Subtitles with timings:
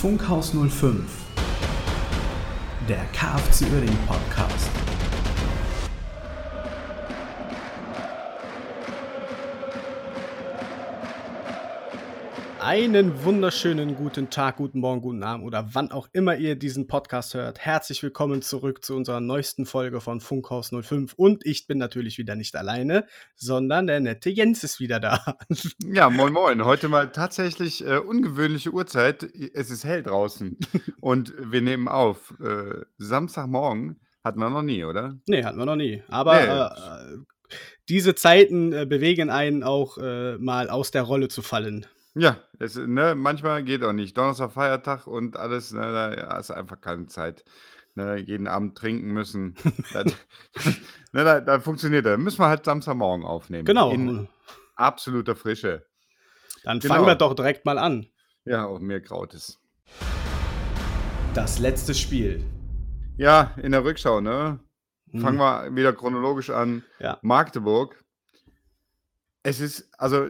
[0.00, 0.94] Funkhaus 05,
[2.88, 4.89] der KFC Uerdingen Podcast.
[12.70, 17.34] Einen wunderschönen guten Tag, guten Morgen, guten Abend oder wann auch immer ihr diesen Podcast
[17.34, 17.58] hört.
[17.58, 21.14] Herzlich willkommen zurück zu unserer neuesten Folge von Funkhaus 05.
[21.14, 25.36] Und ich bin natürlich wieder nicht alleine, sondern der nette Jens ist wieder da.
[25.84, 26.64] Ja, moin moin.
[26.64, 29.24] Heute mal tatsächlich äh, ungewöhnliche Uhrzeit.
[29.52, 30.56] Es ist hell draußen
[31.00, 32.34] und wir nehmen auf.
[32.40, 35.18] Äh, Samstagmorgen hatten wir noch nie, oder?
[35.26, 36.04] Nee, hatten wir noch nie.
[36.06, 36.76] Aber
[37.08, 37.14] nee.
[37.14, 37.18] äh,
[37.88, 41.86] diese Zeiten äh, bewegen einen auch äh, mal aus der Rolle zu fallen.
[42.14, 44.16] Ja, es, ne, manchmal geht auch nicht.
[44.16, 47.44] Donnerstag, Feiertag und alles, ne, da ja, ist einfach keine Zeit.
[47.94, 49.54] Ne, jeden Abend trinken müssen.
[49.92, 50.04] da,
[51.12, 52.18] ne, da, da funktioniert das.
[52.18, 53.64] Müssen wir halt Samstagmorgen aufnehmen.
[53.64, 53.90] Genau.
[53.90, 54.28] In
[54.74, 55.86] absoluter Frische.
[56.64, 56.94] Dann genau.
[56.94, 58.06] fangen wir doch direkt mal an.
[58.44, 59.58] Ja, auch mir graut es.
[61.34, 62.44] Das letzte Spiel.
[63.16, 64.60] Ja, in der Rückschau, ne?
[65.12, 65.74] Fangen hm.
[65.74, 66.84] wir wieder chronologisch an.
[66.98, 67.18] Ja.
[67.22, 68.02] Magdeburg
[69.42, 70.26] es ist, also,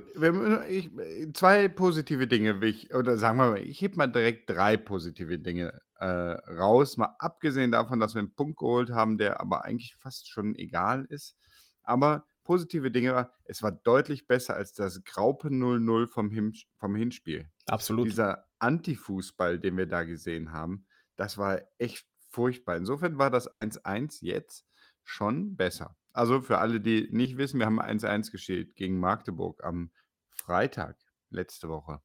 [0.68, 0.90] ich,
[1.34, 5.80] zwei positive Dinge, ich, oder sagen wir mal, ich hebe mal direkt drei positive Dinge
[5.96, 10.28] äh, raus, mal abgesehen davon, dass wir einen Punkt geholt haben, der aber eigentlich fast
[10.30, 11.36] schon egal ist.
[11.82, 17.50] Aber positive Dinge, es war deutlich besser als das Graupe 0-0 vom, Hin vom Hinspiel.
[17.66, 18.06] Absolut.
[18.06, 20.86] Dieser Anti-Fußball, den wir da gesehen haben,
[21.16, 22.76] das war echt furchtbar.
[22.76, 24.66] Insofern war das 1-1 jetzt
[25.02, 25.96] schon besser.
[26.12, 29.90] Also für alle, die nicht wissen, wir haben 1-1 gespielt gegen Magdeburg am
[30.30, 30.96] Freitag
[31.30, 32.00] letzte Woche.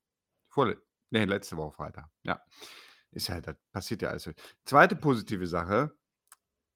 [0.47, 0.75] Vor,
[1.09, 2.09] nee, letzte Woche Freitag.
[2.23, 2.41] Ja.
[3.11, 4.29] Ist halt, das passiert ja alles.
[4.65, 5.95] Zweite positive Sache,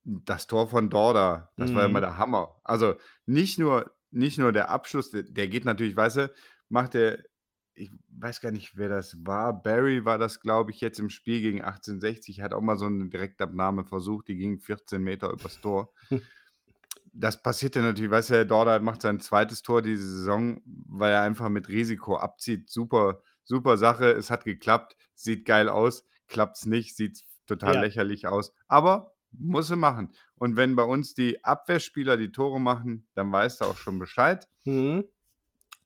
[0.04, 2.04] das Tor von Dorda, das war ja mal mhm.
[2.04, 2.60] der Hammer.
[2.64, 6.34] Also nicht nur, nicht nur der Abschluss, der, der geht natürlich, weißt du,
[6.70, 7.24] macht der,
[7.74, 9.62] ich weiß gar nicht, wer das war.
[9.62, 12.42] Barry war das, glaube ich, jetzt im Spiel gegen 1860.
[12.42, 15.94] Hat auch mal so eine Direktabnahme versucht, die ging 14 Meter übers Tor.
[17.14, 21.22] Das passierte natürlich, weißt du, der Dorda macht sein zweites Tor diese Saison, weil er
[21.24, 22.70] einfach mit Risiko abzieht.
[22.70, 24.12] Super, super Sache.
[24.12, 26.06] Es hat geklappt, sieht geil aus.
[26.28, 27.82] Klappt es nicht, sieht total ja.
[27.82, 28.54] lächerlich aus.
[28.68, 30.14] Aber muss er machen.
[30.36, 34.48] Und wenn bei uns die Abwehrspieler die Tore machen, dann weißt du auch schon Bescheid.
[34.66, 35.06] Mhm.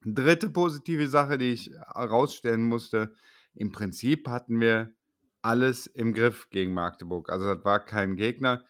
[0.05, 3.16] Dritte positive Sache, die ich herausstellen musste:
[3.53, 4.94] Im Prinzip hatten wir
[5.41, 7.29] alles im Griff gegen Magdeburg.
[7.29, 8.63] Also, das war kein Gegner.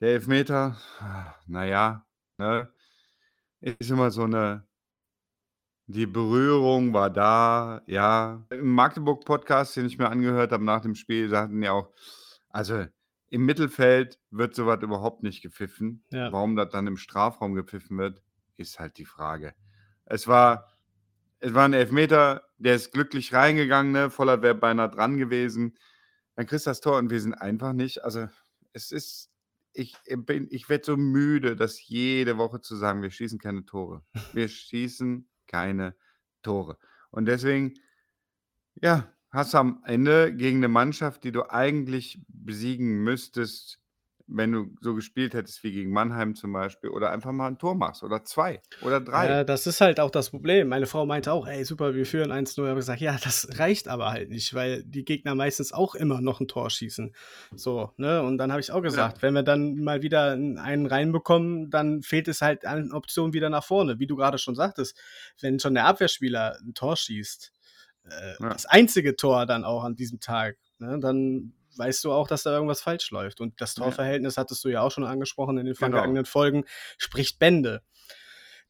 [0.00, 0.76] Der Elfmeter,
[1.46, 2.06] naja,
[2.38, 2.70] ne,
[3.60, 4.66] ist immer so eine
[5.88, 8.44] die Berührung war da, ja.
[8.50, 11.92] Im Magdeburg-Podcast, den ich mir angehört habe nach dem Spiel, sagten ja auch,
[12.48, 12.86] also
[13.28, 16.04] im Mittelfeld wird sowas überhaupt nicht gepfiffen.
[16.10, 16.32] Ja.
[16.32, 18.22] Warum das dann im Strafraum gepfiffen wird,
[18.56, 19.54] ist halt die Frage.
[20.06, 20.72] Es war,
[21.38, 24.10] es war ein Elfmeter, der ist glücklich reingegangen, ne?
[24.10, 25.78] Voller wäre beinahe dran gewesen.
[26.34, 28.28] Dann kriegst du das Tor und wir sind einfach nicht, also
[28.72, 29.30] es ist
[29.76, 33.64] ich äh, bin, ich werde so müde, das jede Woche zu sagen, wir schießen keine
[33.64, 34.02] Tore.
[34.32, 35.94] Wir schießen keine
[36.42, 36.78] Tore.
[37.10, 37.74] Und deswegen,
[38.74, 43.80] ja, hast du am Ende gegen eine Mannschaft, die du eigentlich besiegen müsstest,
[44.28, 47.76] wenn du so gespielt hättest wie gegen Mannheim zum Beispiel oder einfach mal ein Tor
[47.76, 49.28] machst oder zwei oder drei.
[49.28, 50.68] Ja, das ist halt auch das Problem.
[50.68, 52.50] Meine Frau meinte auch, ey, super, wir führen 1-0.
[52.50, 56.20] Ich habe gesagt, ja, das reicht aber halt nicht, weil die Gegner meistens auch immer
[56.20, 57.14] noch ein Tor schießen.
[57.54, 58.22] So, ne?
[58.22, 59.22] Und dann habe ich auch gesagt, ja.
[59.22, 63.64] wenn wir dann mal wieder einen reinbekommen, dann fehlt es halt an Optionen wieder nach
[63.64, 64.00] vorne.
[64.00, 64.98] Wie du gerade schon sagtest,
[65.40, 67.52] wenn schon der Abwehrspieler ein Tor schießt,
[68.10, 68.48] äh, ja.
[68.48, 72.52] das einzige Tor dann auch an diesem Tag, ne, dann weißt du auch, dass da
[72.54, 73.40] irgendwas falsch läuft.
[73.40, 75.90] Und das Torverhältnis hattest du ja auch schon angesprochen in den genau.
[75.90, 76.30] vergangenen genau.
[76.30, 76.64] Folgen,
[76.98, 77.82] spricht Bände.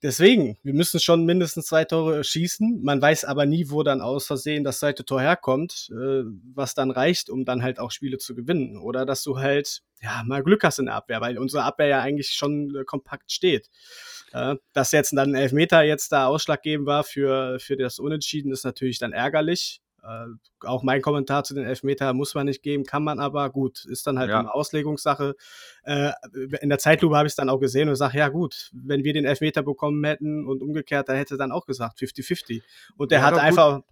[0.02, 2.82] Deswegen, wir müssen schon mindestens zwei Tore schießen.
[2.82, 6.22] Man weiß aber nie, wo dann aus Versehen das zweite Tor herkommt, äh,
[6.54, 8.76] was dann reicht, um dann halt auch Spiele zu gewinnen.
[8.76, 12.00] Oder dass du halt ja mal Glück hast in der Abwehr, weil unsere Abwehr ja
[12.02, 13.70] eigentlich schon äh, kompakt steht.
[14.32, 18.64] Äh, dass jetzt dann ein Elfmeter jetzt da ausschlaggebend war für, für das Unentschieden, ist
[18.64, 19.80] natürlich dann ärgerlich.
[20.06, 23.50] Äh, auch mein Kommentar zu den Elfmeter muss man nicht geben, kann man aber.
[23.50, 24.38] Gut, ist dann halt ja.
[24.38, 25.34] eine Auslegungssache.
[25.82, 26.12] Äh,
[26.60, 29.12] in der Zeitlupe habe ich es dann auch gesehen und sage, ja gut, wenn wir
[29.12, 32.62] den Elfmeter bekommen hätten und umgekehrt, da hätte dann auch gesagt 50-50.
[32.96, 33.82] Und der ja, hat einfach,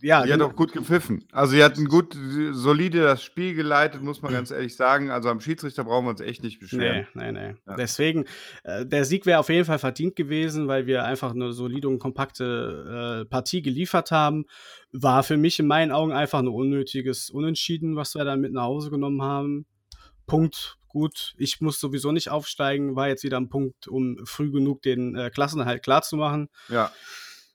[0.00, 1.24] ja, die hat auch gut gepfiffen.
[1.32, 2.16] Also, sie hat ein gut,
[2.52, 5.10] solide das Spiel geleitet, muss man ganz ehrlich sagen.
[5.10, 7.06] Also, am Schiedsrichter brauchen wir uns echt nicht beschweren.
[7.14, 7.54] Nee, nee, nee.
[7.66, 7.76] Ja.
[7.76, 8.24] Deswegen,
[8.64, 11.98] äh, der Sieg wäre auf jeden Fall verdient gewesen, weil wir einfach eine solide und
[11.98, 14.46] kompakte äh, Partie geliefert haben.
[14.92, 18.64] War für mich in meinen Augen einfach ein unnötiges Unentschieden, was wir dann mit nach
[18.64, 19.66] Hause genommen haben.
[20.26, 20.76] Punkt.
[20.88, 25.14] Gut, ich muss sowieso nicht aufsteigen, war jetzt wieder ein Punkt, um früh genug den
[25.14, 26.48] äh, Klassenhalt klarzumachen.
[26.68, 26.90] Ja.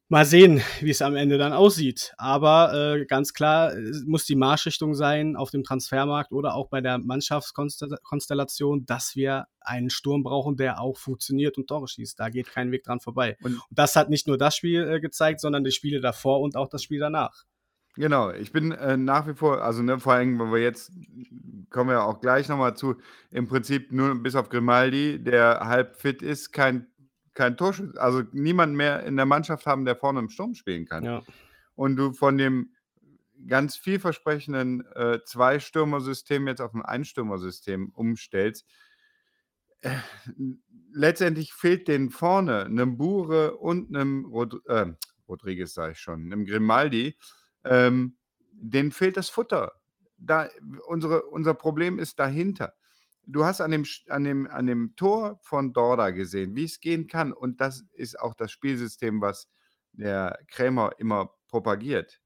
[0.07, 2.13] Mal sehen, wie es am Ende dann aussieht.
[2.17, 3.73] Aber äh, ganz klar
[4.05, 9.89] muss die Marschrichtung sein auf dem Transfermarkt oder auch bei der Mannschaftskonstellation, dass wir einen
[9.89, 12.19] Sturm brauchen, der auch funktioniert und Tore schießt.
[12.19, 13.35] Da geht kein Weg dran vorbei.
[13.41, 16.55] Und, und das hat nicht nur das Spiel äh, gezeigt, sondern die Spiele davor und
[16.55, 17.45] auch das Spiel danach.
[17.95, 20.91] Genau, ich bin äh, nach wie vor, also ne, vor allem, wenn wir jetzt,
[21.69, 22.95] kommen wir auch gleich nochmal zu,
[23.31, 26.87] im Prinzip nur bis auf Grimaldi, der halb fit ist, kein
[27.35, 31.03] kein Torschütze, also niemand mehr in der Mannschaft haben, der vorne im Sturm spielen kann.
[31.03, 31.21] Ja.
[31.75, 32.71] Und du von dem
[33.47, 38.65] ganz vielversprechenden äh, Zwei-Stürmer-System jetzt auf ein Einstürmer-System umstellst,
[39.81, 39.97] äh,
[40.91, 44.93] letztendlich fehlt denen vorne einem Bure und einem Rod äh,
[45.27, 47.17] Rodriguez, sage ich schon, einem Grimaldi,
[47.65, 48.17] ähm,
[48.51, 49.73] denen fehlt das Futter.
[50.17, 50.49] Da,
[50.87, 52.73] unsere, unser Problem ist dahinter
[53.27, 57.07] du hast an dem, an, dem, an dem Tor von Dorda gesehen, wie es gehen
[57.07, 57.33] kann.
[57.33, 59.49] Und das ist auch das Spielsystem, was
[59.93, 62.21] der Krämer immer propagiert.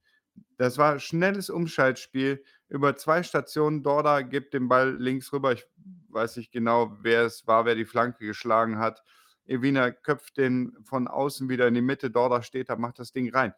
[0.58, 3.84] Das war schnelles Umschaltspiel über zwei Stationen.
[3.84, 5.54] Dorda gibt den Ball links rüber.
[5.54, 5.66] Ich
[6.10, 9.04] weiß nicht genau, wer es war, wer die Flanke geschlagen hat.
[9.46, 12.12] Evina köpft den von außen wieder in die Mitte.
[12.12, 13.54] Dorda steht da, macht das Ding rein.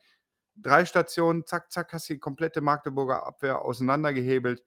[0.55, 4.63] Drei Stationen, zack, zack, hast die komplette Magdeburger Abwehr auseinandergehebelt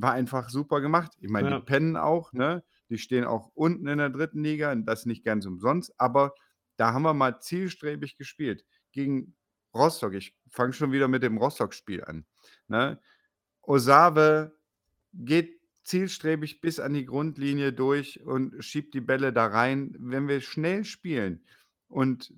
[0.00, 1.12] war einfach super gemacht.
[1.20, 1.58] Ich meine, ja.
[1.58, 2.64] die pennen auch, ne?
[2.88, 6.34] Die stehen auch unten in der dritten Liga, das nicht ganz umsonst, aber
[6.76, 8.64] da haben wir mal zielstrebig gespielt.
[8.90, 9.34] Gegen
[9.74, 12.24] Rostock, ich fange schon wieder mit dem Rostock-Spiel an.
[12.66, 12.98] Ne?
[13.62, 14.56] Osave
[15.12, 19.94] geht zielstrebig bis an die Grundlinie durch und schiebt die Bälle da rein.
[19.98, 21.44] Wenn wir schnell spielen
[21.88, 22.32] und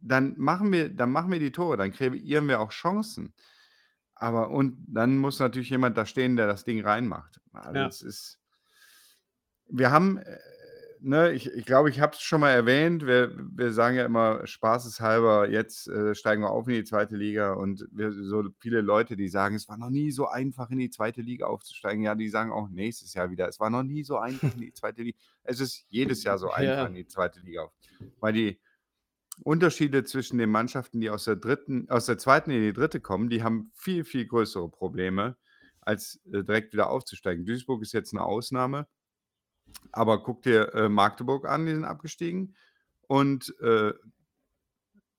[0.00, 3.34] dann machen wir, dann machen wir die Tore, dann kreieren wir auch Chancen.
[4.18, 7.40] Aber und dann muss natürlich jemand da stehen, der das Ding reinmacht.
[7.52, 7.86] Also Ja.
[7.86, 8.38] es ist
[9.68, 10.38] wir haben, äh,
[11.00, 14.46] ne, ich ich glaube, ich habe es schon mal erwähnt, wir wir sagen ja immer
[14.46, 19.16] spaßeshalber, jetzt, äh, steigen wir auf in die zweite Liga und wir so viele Leute,
[19.16, 22.28] die sagen: „Es war noch nie so einfach, in die zweite Liga aufzusteigen.“ Ja, die
[22.28, 25.18] sagen auch nächstes Jahr wieder: „Es war noch nie so einfach in die zweite Liga.“
[25.44, 27.72] Es ist jedes Jahr so einfach, in die zweite Liga auf
[28.20, 28.60] weil die
[29.42, 33.30] Unterschiede zwischen den Mannschaften, die aus der dritten, aus der zweiten in die dritte kommen,
[33.30, 35.36] die haben viel, viel größere Probleme,
[35.80, 37.46] als äh, direkt wieder aufzusteigen.
[37.46, 38.86] Duisburg ist jetzt eine Ausnahme,
[39.92, 42.56] aber guck dir äh, Magdeburg an, die sind abgestiegen.
[43.06, 43.92] Und äh,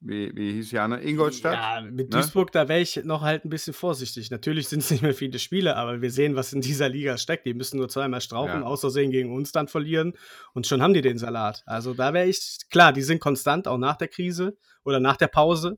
[0.02, 1.02] wie, wie hieß Jana?
[1.02, 1.54] Ingolstadt?
[1.54, 2.20] Ja, mit ne?
[2.20, 4.32] Duisburg, da wäre ich noch halt ein bisschen vorsichtig.
[4.32, 7.46] Natürlich sind es nicht mehr viele Spiele, aber wir sehen, was in dieser Liga steckt.
[7.46, 8.64] Die müssen nur zweimal strauchen, ja.
[8.64, 10.14] außersehen gegen uns dann verlieren
[10.54, 11.64] und schon haben die den Salat.
[11.66, 15.28] Also da wäre ich, klar, die sind konstant, auch nach der Krise oder nach der
[15.28, 15.78] Pause,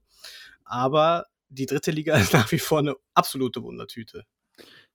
[0.66, 4.26] aber die dritte Liga ist nach wie vor eine absolute Wundertüte.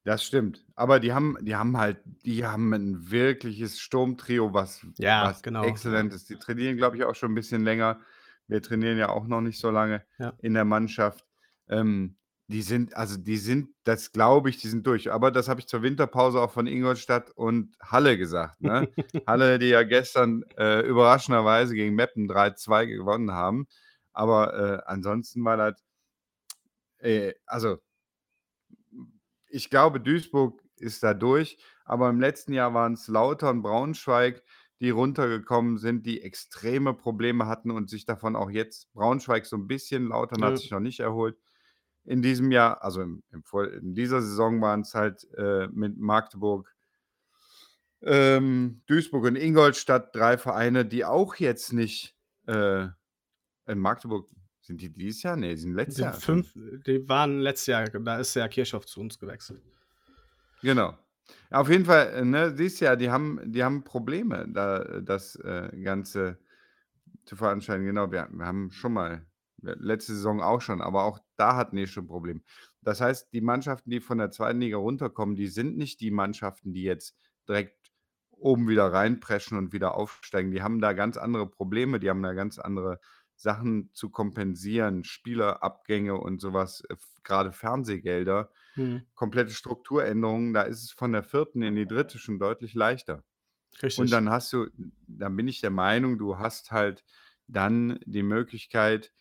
[0.04, 0.64] Das stimmt.
[0.76, 5.64] Aber die haben, die haben halt, die haben ein wirkliches Sturmtrio, was, ja, was genau.
[5.64, 6.30] exzellent ist.
[6.30, 7.98] Die trainieren, glaube ich, auch schon ein bisschen länger.
[8.48, 10.32] Wir trainieren ja auch noch nicht so lange Ja.
[10.40, 11.26] in der Mannschaft.
[11.68, 12.16] Ähm,
[12.48, 15.10] die sind, also die sind, das glaube ich, die sind durch.
[15.10, 18.60] Aber das habe ich zur Winterpause auch von Ingolstadt und Halle gesagt.
[18.60, 18.88] Ne?
[19.26, 23.66] Halle, die ja gestern äh, überraschenderweise gegen Meppen 3-2 gewonnen haben.
[24.12, 25.82] Aber äh, ansonsten war das,
[26.98, 27.78] äh, also
[29.48, 31.58] ich glaube, Duisburg ist da durch.
[31.84, 34.42] Aber im letzten Jahr waren es Lautern, Braunschweig,
[34.80, 39.66] die runtergekommen sind, die extreme Probleme hatten und sich davon auch jetzt Braunschweig so ein
[39.66, 41.38] bisschen, Lautern hat sich noch nicht erholt.
[42.04, 43.42] In diesem Jahr, also im, im
[43.80, 46.74] in dieser Saison waren es halt äh, mit Magdeburg,
[48.02, 52.14] ähm, Duisburg und Ingolstadt drei Vereine, die auch jetzt nicht
[52.46, 52.86] äh,
[53.66, 54.28] in Magdeburg
[54.60, 55.36] sind die dieses Jahr?
[55.36, 56.12] Nee, die sind letztes die Jahr.
[56.12, 59.62] Fünf, die waren letztes Jahr, da ist ja Kirchhoff zu uns gewechselt.
[60.60, 60.96] Genau.
[61.50, 65.70] Auf jeden Fall, äh, ne, siehst ja, die haben die haben Probleme, da das, äh,
[65.82, 66.38] Ganze
[67.24, 67.84] zu veranstalten.
[67.86, 69.26] Genau, wir wir haben schon mal
[69.62, 72.40] letzte Saison auch schon, aber auch da hatten die schon Probleme.
[72.82, 76.72] Das heißt, die Mannschaften, die von der zweiten Liga runterkommen, die sind nicht die Mannschaften,
[76.72, 77.16] die jetzt
[77.48, 77.76] direkt
[78.30, 80.52] oben wieder reinpreschen und wieder aufsteigen.
[80.52, 83.00] Die haben da ganz andere Probleme, die haben da ganz andere
[83.36, 88.50] Sachen zu kompensieren, Spielerabgänge und sowas, äh, grade Fernsehgelder.
[88.76, 89.06] Mhm.
[89.14, 93.24] Komplette Strukturänderungen, da ist es von der vierten in die dritte schon deutlich leichter.
[93.94, 94.66] Und dann hast du
[95.06, 97.04] dann bin ich der Meinung, du hast halt
[97.46, 99.12] dann die Möglichkeit,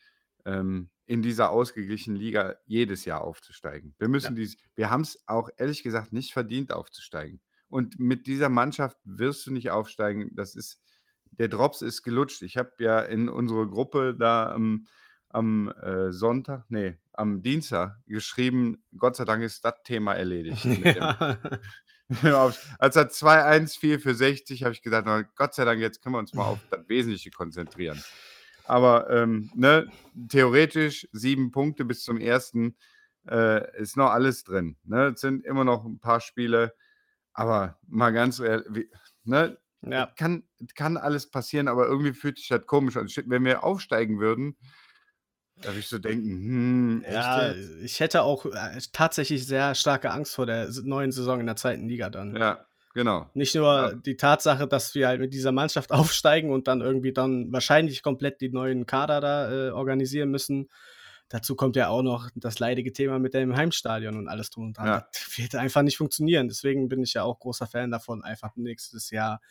[0.45, 3.95] ähm, in dieser ausgeglichenen Liga jedes Jahr aufzusteigen.
[3.99, 4.31] Wir Ja.
[4.31, 7.41] müssen dies wir es auch ehrlich gesagt nicht verdient aufzusteigen.
[7.69, 10.31] Und mit dieser Mannschaft wirst du nicht aufsteigen.
[10.35, 10.81] Das ist
[11.39, 12.41] der Drops ist gelutscht.
[12.43, 14.87] Ich habe ja in unsere Gruppe da am
[15.29, 21.13] am, äh, Sonntag ne, am Dienstag geschrieben: „Gott sei Dank ist das Thema erledigt.“ Ja.
[22.79, 26.19] Als er 2-1 fiel für 60, habe ich gesagt: „Gott sei Dank, jetzt können wir
[26.19, 28.05] uns mal auf das Wesentliche konzentrieren.“
[28.63, 29.91] Aber ähm, ne,
[30.29, 32.77] theoretisch sieben Punkte bis zum ersten
[33.29, 34.77] äh, ist noch alles drin.
[34.83, 35.07] Ne?
[35.15, 36.73] Es sind immer noch ein paar Spiele,
[37.33, 38.87] aber mal ganz ehrlich,
[39.23, 39.57] ne?
[39.91, 40.07] Ja.
[40.17, 40.43] Kann,
[40.75, 43.07] kann alles passieren, aber irgendwie fühlt sich das komisch an.
[43.27, 44.55] Wenn wir aufsteigen würden,
[45.61, 47.69] da würde ich so denken, hm, echt Ja, jetzt?
[47.83, 51.87] ich hätte auch äh, tatsächlich sehr starke Angst vor der neuen Saison in der zweiten
[51.87, 52.35] Liga dann.
[52.35, 53.29] Ja, genau.
[53.33, 53.93] Nicht nur Ja.
[53.93, 58.41] die Tatsache, dass wir halt mit dieser Mannschaft aufsteigen und dann irgendwie dann wahrscheinlich komplett
[58.41, 60.69] die neuen Kader da äh, organisieren müssen.
[61.29, 64.77] Dazu kommt ja auch noch das leidige Thema mit dem Heimstadion und alles drum und
[64.77, 64.85] dran.
[64.87, 65.07] Ja.
[65.11, 66.47] Das wird einfach nicht funktionieren.
[66.49, 69.41] Deswegen bin ich ja auch großer Fan davon, einfach nächstes Jahr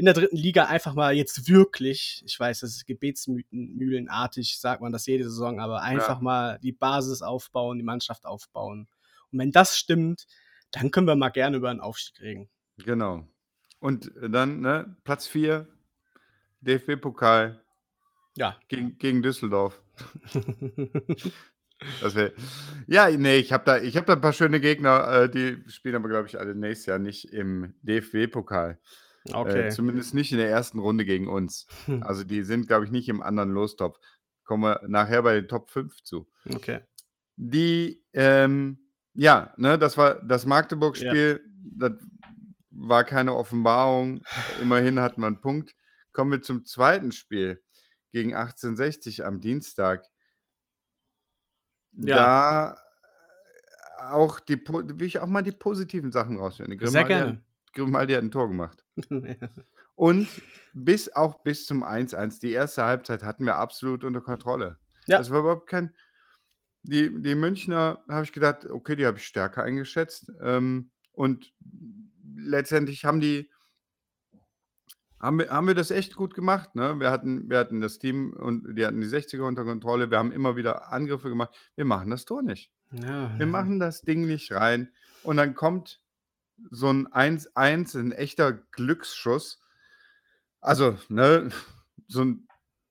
[0.00, 4.92] in der dritten Liga einfach mal jetzt wirklich, ich weiß, das ist gebetsmühlenartig, sagt man
[4.92, 8.88] das jede Saison, aber einfach mal die Basis aufbauen, die Mannschaft aufbauen.
[9.30, 10.26] Und wenn das stimmt,
[10.70, 12.48] dann können wir mal gerne über einen Aufstieg reden.
[12.78, 13.28] Genau.
[13.78, 15.68] Und dann, ne, Platz 4,
[16.62, 17.62] DFB-Pokal
[18.38, 18.56] Ja.
[18.68, 19.82] gegen, gegen Düsseldorf.
[22.02, 22.32] Das wär,
[22.88, 25.94] ja, nee, ich habe da, ich hab da ein paar schöne Gegner, äh, die spielen
[25.94, 28.78] aber, glaube ich, alle nächstes Jahr nicht im DFB-Pokal.
[29.26, 29.70] Äh, okay.
[29.70, 31.66] zumindest nicht in der ersten Runde gegen uns.
[31.86, 32.02] Hm.
[32.02, 33.98] Also die sind, glaube ich, nicht im anderen Lostopf.
[34.44, 36.28] Kommen wir nachher bei den Top 5 zu.
[36.52, 36.80] Okay.
[37.36, 38.78] Die, ähm,
[39.14, 41.44] ja, ne, das war das Magdeburg-Spiel,
[41.76, 41.92] das
[42.70, 44.22] war keine Offenbarung.
[44.60, 45.74] Immerhin hat man einen Punkt.
[46.12, 47.62] Kommen wir zum zweiten Spiel
[48.12, 50.04] gegen 1860 am Dienstag.
[51.92, 52.16] Ja.
[52.16, 52.76] Da
[53.98, 56.78] äh, auch die, will ich auch mal die positiven Sachen rausstellen.
[56.88, 57.44] Sehr gerne.
[57.72, 58.84] Grimaldi hat ein Tor gemacht.
[59.94, 60.28] Und
[60.72, 64.78] bis auch bis zum 1-1, die erste Halbzeit hatten wir absolut unter Kontrolle.
[65.06, 65.18] Ja.
[65.18, 65.94] Das war überhaupt kein.
[66.82, 70.32] Die, die Münchner habe ich gedacht, okay, die habe ich stärker eingeschätzt.
[70.40, 71.52] Ähm, und
[72.34, 73.50] letztendlich haben die,
[75.20, 76.74] haben wir, haben wir das echt gut gemacht.
[76.74, 76.98] Ne?
[76.98, 80.10] Wir, hatten, wir hatten das Team und die hatten die 60er unter Kontrolle.
[80.10, 81.54] Wir haben immer wieder Angriffe gemacht.
[81.76, 82.72] Wir machen das Tor nicht.
[82.90, 83.38] ja.
[83.38, 84.90] Wir machen das Ding nicht rein.
[85.22, 86.00] Und dann kommt
[86.70, 89.60] so ein 1-1, ein echter Glücksschuss.
[90.60, 91.50] Also, ne,
[92.08, 92.48] so ein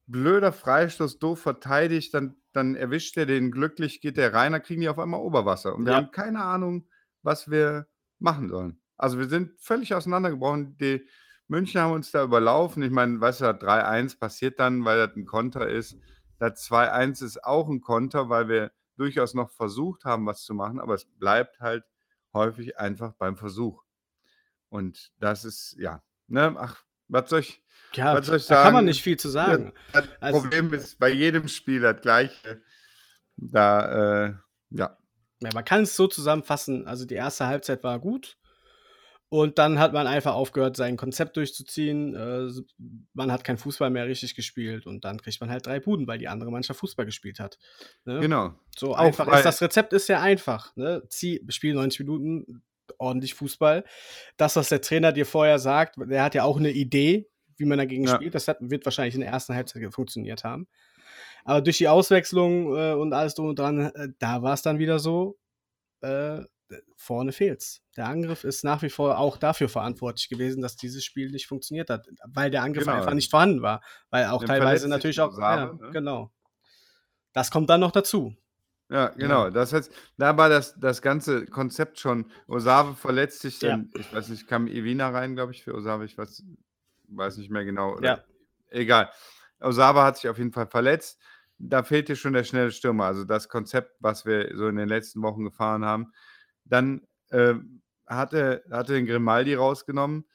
[0.07, 4.81] blöder Freistoß, doof verteidigt, dann, dann erwischt er den glücklich, geht der rein, dann kriegen
[4.81, 5.75] die auf einmal Oberwasser.
[5.75, 5.97] Und wir Ja.
[5.97, 6.87] haben keine Ahnung,
[7.21, 7.87] was wir
[8.19, 8.81] machen sollen.
[8.97, 10.77] Also wir sind völlig auseinandergebrochen.
[10.77, 11.07] Die
[11.47, 12.83] München haben uns da überlaufen.
[12.83, 15.97] Ich meine, weißt du, das 3-1 passiert dann, weil das ein Konter ist.
[16.39, 20.79] Das 2-1 ist auch ein Konter, weil wir durchaus noch versucht haben, was zu machen,
[20.79, 21.83] aber es bleibt halt
[22.33, 23.83] häufig einfach beim Versuch.
[24.69, 28.73] Und das ist, ja, ne, ach, was soll ich, ja, was soll ich da kann
[28.73, 28.85] man sagen?
[28.85, 29.73] nicht viel zu sagen.
[29.93, 32.61] das Also- Problem ist bei jedem Spiel das gleiche.
[33.37, 34.33] Da, äh,
[34.71, 34.97] ja,
[35.41, 36.85] Ja, man kann es so zusammenfassen.
[36.87, 38.37] Also die erste Halbzeit war gut.
[39.29, 42.15] Und dann hat man einfach aufgehört, sein Konzept durchzuziehen.
[42.15, 42.49] Äh,
[43.13, 44.87] man hat kein Fußball mehr richtig gespielt.
[44.87, 47.59] Und dann kriegt man halt drei Buden, weil die andere Mannschaft Fußball gespielt hat.
[48.05, 48.19] Ne?
[48.19, 48.55] genau.
[48.75, 50.75] So Auch einfach ist das Rezept ist ja einfach.
[50.75, 51.03] Ne?
[51.09, 52.63] Zieh, spiel 90 Minuten
[52.97, 53.83] ordentlich Fußball.
[54.37, 57.77] Das, was der Trainer dir vorher sagt, der hat ja auch eine Idee, wie man
[57.77, 58.15] dagegen Ja.
[58.15, 58.33] spielt.
[58.33, 60.67] Das hat, wird wahrscheinlich in der ersten Halbzeit funktioniert haben.
[61.45, 64.79] Aber durch die Auswechslung äh, und alles drum und dran, äh, da war es dann
[64.79, 65.37] wieder so,
[66.01, 66.41] äh,
[66.95, 67.81] vorne fehlt's.
[67.97, 71.89] Der Angriff ist nach wie vor auch dafür verantwortlich gewesen, dass dieses Spiel nicht funktioniert
[71.89, 72.97] hat, weil der Angriff Genau.
[72.97, 73.81] einfach nicht vorhanden war.
[74.09, 75.91] Weil auch Dann teilweise natürlich auch, ja, Osame, ne?
[75.91, 76.31] genau.
[77.33, 78.35] Das kommt dann noch dazu.
[78.91, 79.49] Ja, genau.
[79.51, 82.25] Das heißt, da war das, das ganze Konzept schon.
[82.47, 83.69] Osave verletzt sich Ja.
[83.69, 86.43] dann, ich weiß nicht, kam Evina rein, glaube ich, für Osave, ich weiß,
[87.09, 87.93] weiß nicht mehr genau.
[87.95, 88.23] Oder, Ja.
[88.69, 89.09] Egal.
[89.59, 91.19] Osave hat sich auf jeden Fall verletzt.
[91.59, 93.05] Da fehlt dir schon der schnelle Stürmer.
[93.05, 96.13] Also das Konzept, was wir so in den letzten Wochen gefahren haben.
[96.69, 97.55] Dann äh,
[98.07, 100.25] hatte, hatte den Grimaldi rausgenommen,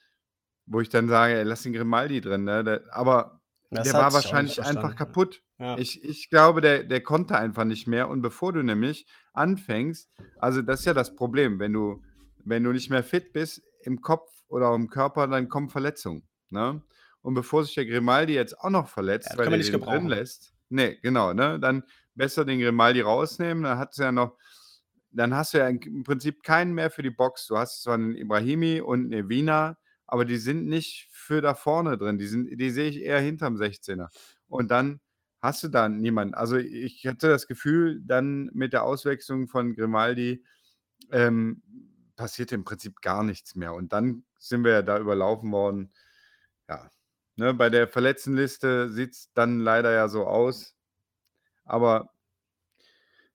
[0.65, 2.43] wo ich dann sage, ey, lass den Grimaldi drin.
[2.43, 2.63] Ne?
[2.63, 5.41] Der, aber Das der war wahrscheinlich einfach kaputt.
[5.57, 5.77] Ja.
[5.77, 8.09] Ich, ich glaube, der, der konnte einfach nicht mehr.
[8.09, 12.03] Und bevor du nämlich anfängst, also das ist ja das Problem, wenn du,
[12.43, 16.27] wenn du nicht mehr fit bist im Kopf oder im Körper, dann kommen Verletzungen.
[16.49, 16.81] Ne?
[17.21, 20.53] Und bevor sich der Grimaldi jetzt auch noch verletzt, Ja, weil er den drin lässt,
[20.69, 21.59] nee, genau, ne?
[21.59, 24.37] Dann besser den Grimaldi rausnehmen, dann hat es ja noch,
[25.15, 27.47] dann hast du ja im Prinzip keinen mehr für die Box.
[27.47, 31.97] Du hast zwar einen Ibrahimi und einen Wiener, aber die sind nicht für da vorne
[31.97, 32.17] drin.
[32.17, 34.09] Die, sind, die sehe ich eher hinterm 16er.
[34.47, 34.99] Und dann
[35.41, 36.33] hast du da niemanden.
[36.33, 40.43] Also ich hatte das Gefühl, dann mit der Auswechslung von Grimaldi
[41.11, 41.61] ähm,
[42.15, 43.73] passiert im Prinzip gar nichts mehr.
[43.73, 45.93] Und dann sind wir ja da überlaufen worden.
[46.69, 46.89] Ja,
[47.35, 50.75] ne, bei der Verletztenliste sieht es dann leider ja so aus.
[51.63, 52.14] Aber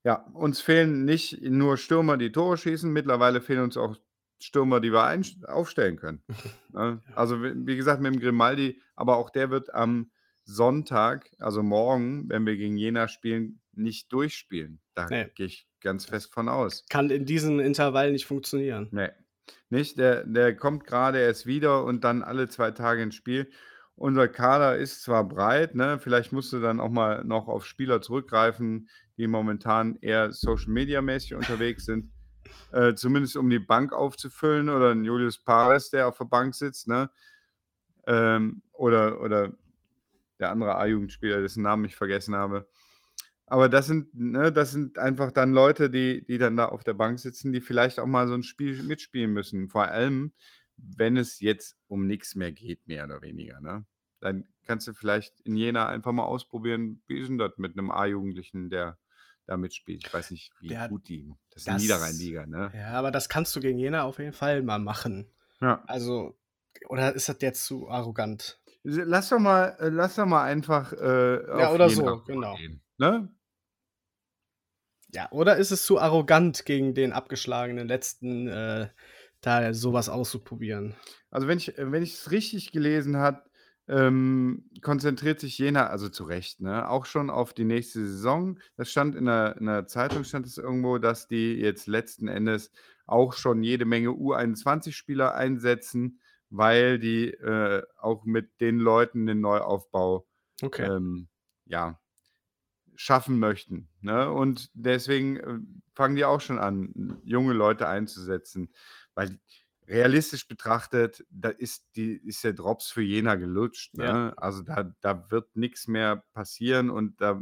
[0.03, 2.91] ja, uns fehlen nicht nur Stürmer, die Tore schießen.
[2.91, 3.95] Mittlerweile fehlen uns auch
[4.41, 6.23] Stürmer, die wir aufstellen können.
[6.73, 7.01] Ne?
[7.15, 10.09] Also, wie gesagt, mit dem Grimaldi, aber auch der wird am
[10.45, 14.81] Sonntag, also morgen, wenn wir gegen Jena spielen, nicht durchspielen.
[14.95, 15.29] Da Ne.
[15.35, 16.85] gehe ich ganz fest von aus.
[16.89, 18.87] Kann in diesem Intervall nicht funktionieren.
[18.91, 19.13] Ne.
[19.69, 19.97] Nicht?
[19.99, 23.51] Der der kommt grade erst wieder und dann alle 2 Tage ins Spiel.
[23.95, 25.99] Unser Kader ist zwar breit, ne?
[25.99, 28.89] Vielleicht musst du dann auch mal noch auf Spieler zurückgreifen,
[29.21, 32.11] die momentan eher Social-Media-mäßig unterwegs sind,
[32.71, 36.87] äh, zumindest um die Bank aufzufüllen oder 'n Julius Pares, der auf der Bank sitzt,
[36.89, 37.11] ne?
[38.07, 39.53] Ähm, oder oder
[40.39, 42.67] der andere A-Jugendspieler, dessen Namen ich vergessen habe.
[43.47, 46.93] Aber das sind ne, das sind einfach dann Leute, die die dann da auf der
[46.95, 49.69] Bank sitzen, die vielleicht auch mal so 'n Spiel mitspielen müssen.
[49.69, 50.33] Vor allem,
[50.77, 53.85] wenn es jetzt um nix mehr geht, mehr oder weniger, ne?
[54.21, 57.91] Dann kannst du vielleicht in Jena einfach mal ausprobieren, wie ist 'n das mit 'nem
[57.91, 58.99] A-Jugendlichen, der
[59.45, 60.05] da mitspielt?
[60.05, 62.71] Ich weiß nicht, wie Ja, gut die das ist das Niederrheinliga, ne?
[62.73, 65.31] ja, aber das kannst du gegen Jena auf jeden Fall mal machen.
[65.61, 65.83] Ja.
[65.87, 66.37] Also
[66.87, 68.59] oder ist das jetzt zu arrogant?
[68.83, 72.53] Lass doch mal äh, lass doch mal einfach, äh, Ja, oder so, genau.
[72.53, 73.29] rübergehen, ne?
[75.13, 78.87] Ja, oder ist es zu arrogant, gegen den abgeschlagenen Letzten, äh,
[79.41, 80.95] da so was auszuprobieren?
[81.29, 83.43] Also, wenn ich äh, wenn ich's richtig gelesen habe,
[83.91, 88.59] ähm, konzentriert sich Jena also zu Recht, ne, auch schon auf die nächste Saison.
[88.77, 92.71] Das stand in 'ner in 'ner Zeitung stand es irgendwo, dass die jetzt letzten Endes
[93.07, 100.27] auch schon jede Menge U21-Spieler einsetzen, weil die, äh, auch mit den Leuten den Neuaufbau,
[100.63, 100.91] Okay.
[100.91, 101.29] ähm,
[101.65, 101.99] ja,
[102.95, 104.31] schaffen möchten, ne?
[104.31, 105.59] Und deswegen, äh,
[105.95, 108.73] fangen die auch schon an, junge Leute einzusetzen,
[109.15, 109.39] weil
[109.91, 114.13] realistisch betrachtet, da ist die ist der Drops für Jena gelutscht, Ja.
[114.13, 114.33] ne?
[114.37, 117.41] Also, da da wird nix mehr passieren und da,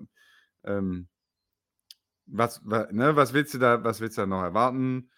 [0.66, 1.08] ähm
[2.28, 5.10] was wa ne, was willst du da was willst du da noch erwarten?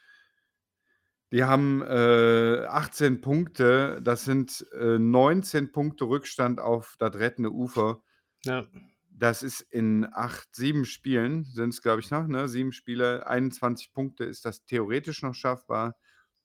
[1.34, 4.02] Die haben, äh, 18 Punkte.
[4.04, 8.04] Das sind, äh, 19 Punkte Rückstand auf das rettende Ufer.
[8.46, 8.68] Ja.
[9.10, 12.48] Das ist in 8 7 Spielen sind's, glaube ich, noch, ne?
[12.50, 15.96] 7 Spiele, 21 Punkte ist das theoretisch noch schaffbar,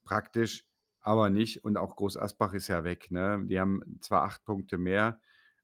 [0.04, 0.64] praktisch
[1.06, 1.64] aber nicht.
[1.64, 3.40] Und auch Groß Asbach ist ja weg, ne?
[3.46, 5.20] Die haben zwar 8 Punkte mehr,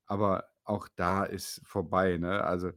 [0.06, 2.44] aber auch da ist vorbei, ne?
[2.44, 2.72] Also,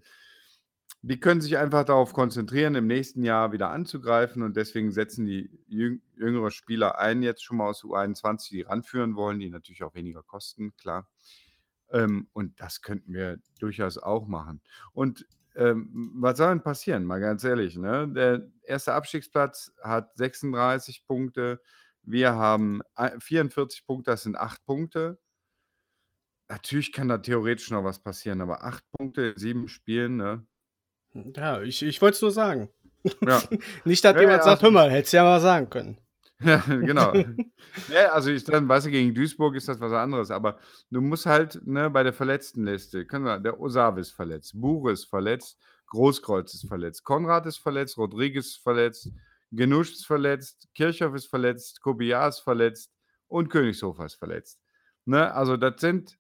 [1.02, 5.52] die können sich einfach darauf konzentrieren, im nächsten Jahr wieder anzugreifen und deswegen setzen die
[5.68, 9.94] jüng jüngere Spieler ein, jetzt schon mal aus U21, die ranführen wollen, die natürlich auch
[9.94, 11.08] weniger kosten, klar.
[11.92, 14.62] Ähm, und das könnten wir durchaus auch machen.
[14.94, 17.06] Und, ähm, was soll denn passieren?
[17.06, 18.08] Mal ganz ehrlich, ne?
[18.10, 18.94] Der 1.
[18.94, 21.62] Abstiegsplatz hat 36 Punkte.
[22.06, 25.20] Wir haben ei 44 Punkte, das sind 8 Punkte.
[26.50, 30.48] Natürlich kann da theoretisch noch was passieren, aber 8 Punkte in 7 Spielen, ne?
[31.14, 32.70] Hm, ja, ich ich wollte es nur sagen.
[33.26, 33.50] Ja.
[33.86, 35.98] Nicht, dass Ja, jemand ja, sagt: „Hör mal, hättest du ja mal sagen können.“
[36.40, 37.16] Ja, genau.
[37.88, 41.26] Ne, also ich dann weißt du, gegen Duisburg ist das was anderes, aber du musst
[41.28, 46.54] halt, ne, bei der Verletztenliste können wir der Osabe ist verletzt, Bure ist verletzt, Großkreuz
[46.56, 49.12] ist verletzt, Konrad ist verletzt, Rodriguez ist verletzt,
[49.52, 52.92] Genusch ist verletzt, Kirchhoff ist verletzt, Kobiar ist verletzt
[53.28, 54.62] und Königshofer ist verletzt.
[55.06, 56.18] Ne, also das sind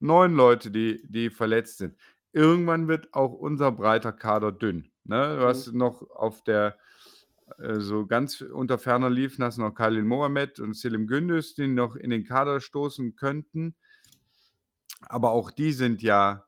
[0.00, 1.96] 9 Leute, die die verletzt sind.
[2.32, 5.36] Irgendwann wird auch unser breiter Kader dünn, ne?
[5.38, 5.46] Du Mhm.
[5.46, 6.78] hast noch auf der
[7.58, 11.96] äh, so ganz unter ferner liefen hast noch Khalil Mohammed und Selim Gündüz, die noch
[11.96, 13.76] in den Kader stoßen könnten.
[15.08, 16.46] Aber auch die sind ja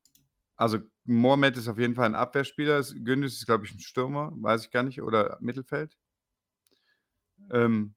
[0.56, 4.64] also Mohammed ist auf jeden Fall 'n Abwehrspieler, Gündüz ist, glaube ich, 'n Stürmer, weiß
[4.66, 5.94] ich gar nicht, oder Mittelfeld.
[7.52, 7.94] Ähm,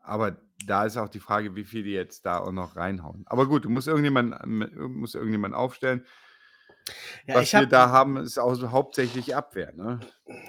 [0.00, 3.24] aber da ist auch die Frage, wie viel die jetzt da auch noch reinhauen.
[3.26, 6.04] Aber gut, du musst irgendjemanden m musst irgendjemanden aufstellen.
[7.26, 10.00] Ja, Was ich wir da haben, ist auch so hauptsächlich Abwehr, ne?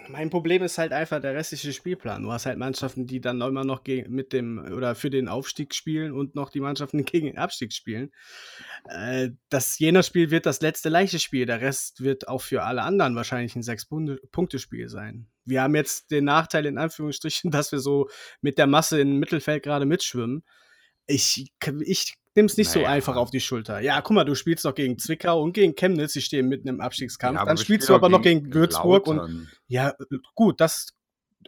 [0.09, 2.23] Mein Problem ist halt einfach der restliche Spielplan.
[2.23, 5.73] Du hast halt Mannschaften, die dann immer noch ge mit dem oder für den Aufstieg
[5.73, 8.11] spielen und noch die Mannschaften, gegen den Abstieg spielen.
[8.85, 11.45] Äh, das Jena-Spiel wird das letzte leichte Spiel.
[11.45, 15.27] Der Rest wird auch für alle anderen wahrscheinlich 'n Sechs-Bunde-Punkte-Spiel sein.
[15.45, 18.09] Wir haben jetzt den Nachteil in Anführungsstrichen, dass wir so
[18.41, 20.43] mit der Masse im Mittelfeld grade mitschwimmen.
[21.07, 21.51] Ich
[21.81, 23.79] ich es nicht Na so einfach auf die Schulter.
[23.79, 26.81] Ja, guck mal, du spielst doch gegen Zwickau und gegen Chemnitz, die stehen mitten im
[26.81, 27.37] Abstiegskampf.
[27.39, 29.49] Ja, Dann spielst du aber noch gegen Würzburg und Lautern.
[29.67, 29.93] ja,
[30.35, 30.87] gut, das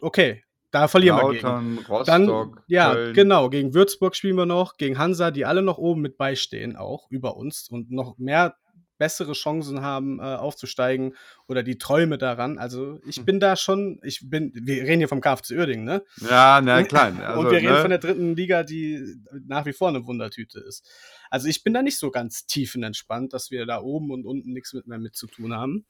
[0.00, 1.42] okay, da verlieren wir gegen.
[1.46, 3.14] Lautern, Dann Rostock, ja, Köln.
[3.14, 7.06] genau, gegen Würzburg spielen wir noch, gegen Hansa, die alle noch oben mit beistehen, auch
[7.10, 8.56] über uns und noch mehr
[8.98, 11.14] bessere Chancen haben, äh, aufzusteigen
[11.48, 12.58] oder die Träume daran.
[12.58, 13.24] Also, ich Hm.
[13.24, 16.02] bin da schon ich bin wir reden hier vom KFC Uerdingen, ne?
[16.20, 17.80] Ja, na klar, also, und wir reden ne?
[17.80, 18.34] von der 3.
[18.34, 20.88] Liga, die nach wie vor 'ne Wundertüte ist.
[21.30, 24.66] Also, ich bin da nicht so ganz tiefenentspannt, dass wir da oben und unten mit
[24.86, 25.86] mehr mit zu tun haben.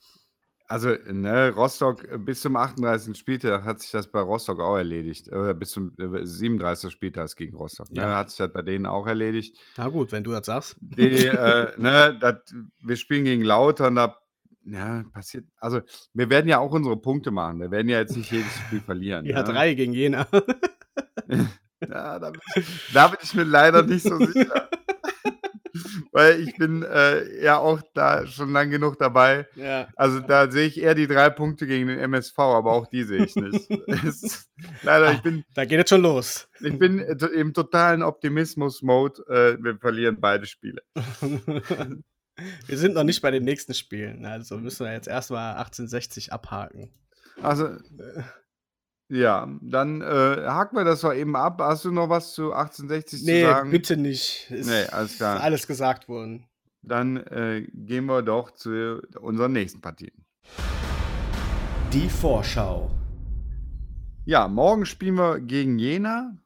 [0.67, 3.17] Also, ne, Rostock äh, bis zum 38.
[3.19, 5.29] Spieltag hat sich das bei Rostock auch erledigt.
[5.29, 6.91] Äh, bis zum äh, 37.
[6.91, 8.17] Spieltag gegen Rostock, ne, Ja.
[8.17, 9.59] hat sich das bei denen auch erledigt.
[9.77, 10.77] Na gut, wenn du das sagst.
[10.81, 12.51] Die, äh, ne, dat
[12.81, 14.17] wir spielen gegen Lautern, da
[14.67, 15.83] ja, passiert also,
[16.15, 17.61] wir werden ja auch unsere Punkte machen.
[17.61, 19.45] Wir werden ja jetzt nicht jedes Spiel verlieren, Ja, ne?
[19.53, 20.27] 3 gegen Jena.
[21.87, 24.71] Ja, da bin ich da bin ich mir leider nicht so sicher.
[26.15, 29.49] Weil ich bin, äh, ja auch da schon lang genug dabei.
[29.57, 29.89] Ja.
[29.97, 33.25] Also, da sehe ich eher die 3 Punkte gegen den MSV, aber auch die sehe
[33.25, 33.69] ich nicht.
[34.07, 34.49] Es
[34.85, 36.49] leider, ich Ah, bin da geht es schon los.
[36.61, 39.23] ich bin, äh, im totalen Optimismus-Mode.
[39.59, 40.83] Äh, wir verlieren beide Spiele.
[42.67, 46.33] Wir sind noch nicht bei den nächsten Spielen, also müssen wir jetzt erst mal 1860
[46.33, 46.91] abhaken.
[47.41, 48.23] Also Äh.
[49.09, 50.05] Ja, dann, äh,
[50.47, 51.61] haken wir das doch eben ab.
[51.61, 53.71] Hast du noch was zu 1860 zu Ne, sagen?
[53.71, 54.51] bitte nicht.
[54.51, 55.41] Ist Ne, alles klar.
[55.41, 56.47] alles gesagt worden.
[56.83, 60.13] Dann, äh, gehen wir doch zu unseren nächsten Partien.
[61.93, 62.91] Die Vorschau.
[64.27, 66.37] Ja, morgen spielen wir gegen Jena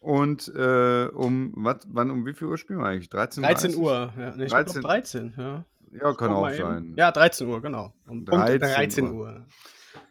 [0.00, 3.08] und, äh, um was wann um wie viel Uhr spielen wir eigentlich?
[3.08, 3.40] 13:30?
[3.40, 4.36] 13 Uhr, ja.
[4.36, 5.64] Ne, ich glaube 13 13, ja.
[5.92, 6.62] Ja, kann Guck auch mal eben.
[6.62, 6.94] sein.
[6.96, 7.92] Ja, 13 Uhr, genau.
[8.06, 9.12] Um Punkt 13 13 Uhr.
[9.14, 9.46] Uhr.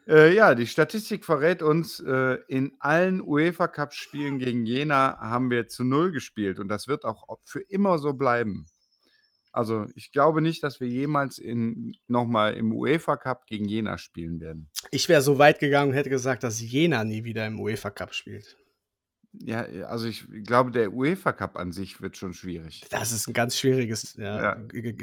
[0.07, 5.83] Äh, ja, die Statistik verrät uns, äh, in allen UEFA-Cup-Spielen gegen Jena haben wir zu
[5.83, 8.65] 0 gespielt und das wird auch für immer so bleiben.
[9.51, 14.39] Also, ich glaube nicht, dass wir jemals in noch mal im UEFA-Cup gegen Jena spielen
[14.39, 14.69] werden.
[14.91, 18.13] Ich wäre so weit gegangen und hätte gesagt, dass Jena nie wieder im UEFA Cup
[18.13, 18.57] spielt.
[19.33, 22.81] Ja, äh, also, ich glaube, der UEFA-Cup an sich wird schon schwierig.
[22.89, 24.57] Das ist 'n ganz schwieriges, ja, Ja.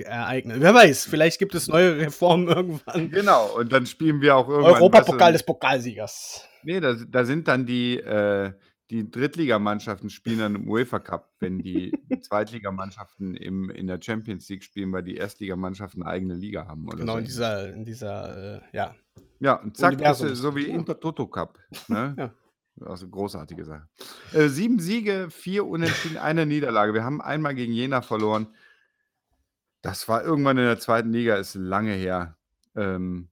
[0.05, 0.57] Ereignis.
[0.61, 3.11] Wer weiß, vielleicht gibt es neue Reformen irgendwann.
[3.11, 6.43] Genau, und dann spielen wir auch irgendwann Europapokal des Pokalsiegers.
[6.65, 8.53] Ne, da da sind dann die, äh
[8.89, 14.93] die Drittligamannschaften spielen dann im UEFA-Cup, wenn die Zweitligamannschaften im in der Champions League spielen,
[14.93, 18.61] weil die Erstligamannschaften 'ne eigene Liga haben oder Genau, so in dieser in dieser, äh,
[18.73, 18.95] ja.
[19.41, 20.75] Ja, und zack, Universums so wie ja.
[20.75, 21.59] Intertoto-Cup,
[21.89, 22.15] ne?
[22.19, 22.35] Ja.
[22.81, 23.89] Also, großartige Sache.
[24.33, 26.95] Äh, 7 Siege, 4 Unentschieden, 1 Niederlage.
[26.95, 28.49] Wir haben einmal gegen Jena verloren.
[29.83, 31.03] Das war irgendwann in der 2.
[31.03, 32.37] Liga, ist lange her.
[32.75, 33.29] Ähm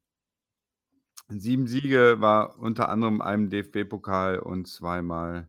[1.29, 5.49] 7 Siege war unter anderem einem DFB-Pokal und zweimal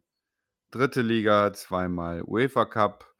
[0.71, 1.01] 3.
[1.01, 3.13] Liga, zweimal UEFA-Cup,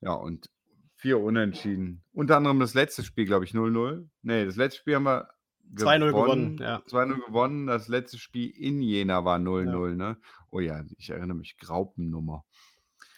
[0.00, 0.50] ja, und
[0.96, 2.04] 4 Unentschieden.
[2.12, 4.08] Unter anderem das letzte Spiel, glaube ich, 0:0.
[4.22, 5.28] Ne, das letzte Spiel haben wir
[5.74, 6.82] 2:0 gewonnen, ja.
[6.86, 7.66] 2:0 gewonnen.
[7.66, 9.44] Das letzte Spiel in Jena war Ja.
[9.44, 10.16] 0:0, ne?
[10.50, 12.44] Oh ja, ich erinnere mich, Graupennummer.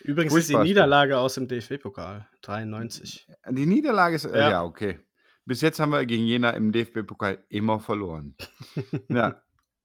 [0.02, 0.56] Übrigens ist die.
[0.56, 3.26] Niederlage aus dem DFB-Pokal, 93.
[3.50, 4.50] Die Niederlage ist äh, Ja.
[4.50, 5.00] ja, okay.
[5.46, 8.36] Bis jetzt haben wir gegen Jena im DFB-Pokal immer verloren.
[9.08, 9.40] Ja.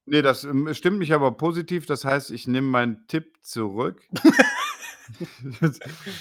[0.06, 1.86] Ne, das, ähm, stimmt mich aber positiv.
[1.86, 4.02] Das heißt, ich nehme meinen Tipp zurück.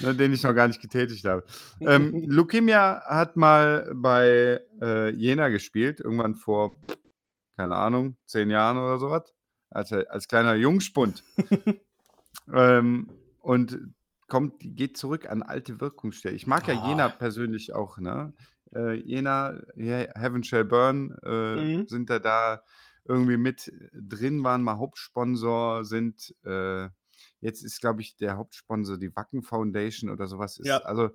[0.01, 1.43] Ne, den ich noch gar nicht getätigt habe.
[1.81, 6.75] Ähm, Lukimia hat mal bei, äh, Jena gespielt, irgendwann vor,
[7.57, 9.33] keine Ahnung, 10 Jahren oder so was,
[9.69, 11.23] als als kleiner Jungspund.
[12.51, 13.79] Ähm, und
[14.27, 16.35] kommt geht zurück an alte Wirkungsstätte.
[16.35, 17.09] Ich mag ja Jena Ah.
[17.09, 18.33] persönlich auch, ne?
[18.73, 21.87] Äh, Jena, Heaven Shall Burn, äh, Mhm.
[21.87, 22.61] sind da da
[23.05, 26.89] irgendwie mit drin, waren mal Hauptsponsor, sind, äh
[27.41, 30.57] jetzt ist, glaube ich, der Hauptsponsor die Wacken Foundation oder so was.
[30.57, 30.77] Ist Ja.
[30.79, 31.09] also,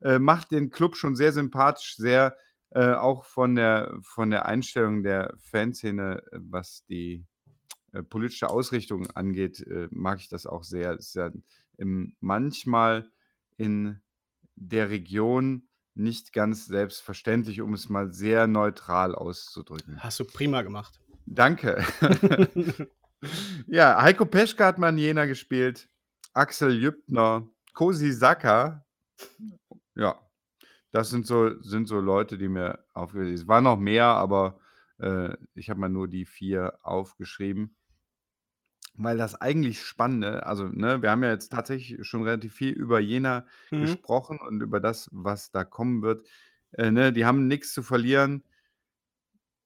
[0.00, 2.36] äh, macht den Club schon sehr sympathisch, sehr,
[2.70, 7.24] äh, auch von der von der Einstellung der Fanszene, äh, was die,
[7.92, 10.94] äh, politische Ausrichtung angeht, äh, mag ich das auch sehr.
[10.94, 11.30] Ist ja,
[11.78, 13.10] ähm, manchmal
[13.56, 14.00] in
[14.56, 20.02] der Region nicht ganz selbstverständlich, um es mal sehr neutral auszudrücken.
[20.02, 21.00] Hast du prima gemacht.
[21.26, 21.84] Danke.
[23.66, 25.88] Ja, Heiko Peschke hat mal in Jena gespielt,
[26.34, 28.84] Axel Jüppner, Cosi Saka.
[29.96, 30.18] Ja,
[30.92, 34.60] das sind so sind so Leute, die mir aufge es waren noch mehr, aber,
[34.98, 37.76] äh, ich habe mal nur die 4 aufgeschrieben.
[38.94, 42.98] Weil das eigentlich Spannende also, ne, wir haben ja jetzt tatsächlich schon relativ viel über
[43.00, 43.80] Jena Mhm.
[43.82, 46.26] gesprochen und über das, was da kommen wird.
[46.72, 48.42] Äh, ne, die haben nix zu verlieren.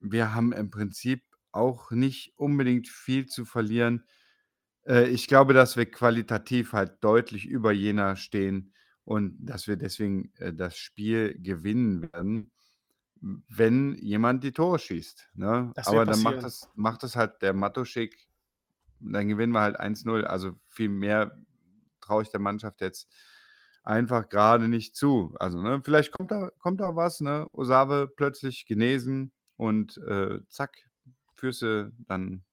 [0.00, 4.04] Wir haben im Prinzip auch nicht unbedingt viel zu verlieren.
[4.86, 10.32] Äh, ich glaube, dass wir qualitativ halt deutlich über Jena stehen und dass wir deswegen,
[10.38, 12.52] äh, das Spiel gewinnen werden,
[13.22, 15.74] wenn jemand die Tore schießt, ne?
[15.82, 18.28] Aber dann macht das macht das halt der Matuschik.
[19.00, 20.24] Dann gewinnen wir halt 1:0.
[20.26, 21.38] Also, viel mehr
[22.00, 23.08] traue ich der Mannschaft jetzt
[23.84, 25.34] einfach grade nicht zu.
[25.40, 27.48] Also, ne, vielleicht kommt da kommt da was, ne?
[27.52, 30.90] Osave plötzlich genesen und, äh, zack,
[31.42, 32.44] führst du dann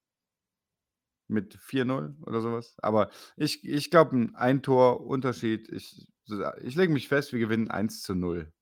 [1.28, 2.74] mit 4:0 oder so was.
[2.82, 5.68] Aber ich ich glaube, 'n Ein-Tor-Unterschied.
[5.70, 8.52] Ich sa ich lege mich fest, wir gewinnen 1:0.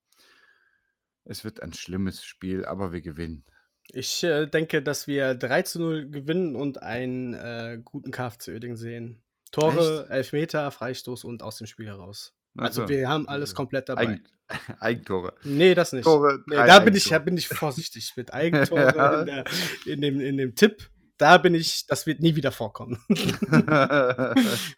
[1.25, 3.45] Es wird ein schlimmes Spiel, aber wir gewinnen.
[3.93, 8.77] Ich äh, denke, dass wir 3 zu 0 gewinnen und einen äh, guten KFC Uerdingen
[8.77, 9.23] sehen.
[9.51, 10.11] Tore, Echt?
[10.11, 12.38] Elfmeter, Freistoß und aus dem Spiel heraus.
[12.61, 12.89] Also so.
[12.89, 14.03] wir haben alles komplett dabei.
[14.03, 14.25] Eigen,
[14.81, 15.35] Eigentore.
[15.45, 16.05] Nee, das nicht.
[16.05, 19.21] Tore, Nee, da bin ich, da bin ich vorsichtig mit Eigentore Ja.
[19.21, 19.45] in, der,
[19.87, 20.91] in, dem, in dem Tipp.
[21.19, 22.99] Da bin ich, das wird nie wieder vorkommen.
[23.09, 24.69] das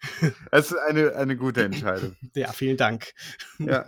[0.71, 2.15] ist eine, eine gute Entscheidung.
[2.35, 3.13] ja, vielen Dank.
[3.59, 3.87] Ja.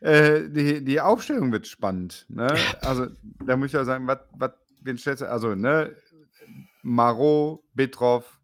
[0.00, 2.26] Äh, die, die Aufstellung wird spannend.
[2.28, 2.54] Ne?
[2.82, 3.06] Also,
[3.46, 4.50] da muss ich auch sagen, was, was,
[4.82, 5.30] wen stellst du?
[5.30, 5.96] Also, ne,
[6.82, 8.38] Marot, Betroff,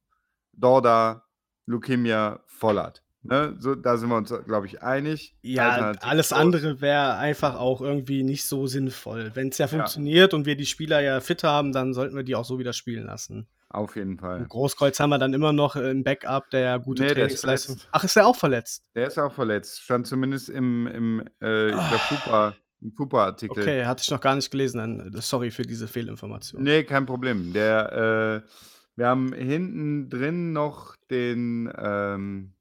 [0.53, 1.27] Dorda,
[1.67, 3.03] Lukemia, Vollert.
[3.23, 3.57] Ne?
[3.59, 5.35] So, da sind wir uns, glaube ich, einig.
[5.43, 9.33] Ja, alles andere wäre einfach auch irgendwie nicht so sinnvoll.
[9.35, 12.37] Wenn es ja funktioniert und wir die Spieler ja fit haben, dann sollten wir die
[12.37, 13.49] auch so wieder spielen lassen.
[13.71, 14.39] Auf jeden Fall.
[14.41, 17.77] Und Großkreuz haben wir dann immer noch im Backup, der ja gute Nee, ist Trainingsleistung.
[17.77, 17.89] verletzt.
[17.93, 18.85] Ach, ist er auch verletzt?
[18.95, 19.83] Der ist auch verletzt.
[19.83, 21.99] Stand zumindest im, im äh, Ah.
[21.99, 23.61] Fupa, im Fupa-Artikel.
[23.63, 24.79] Okay, hatte ich noch gar nicht gelesen.
[24.79, 26.63] Dann, äh, sorry für diese Fehlinformation.
[26.63, 27.53] Nee, kein Problem.
[27.53, 28.49] Der, äh,
[28.97, 32.55] wir haben hinten drin noch den ähm,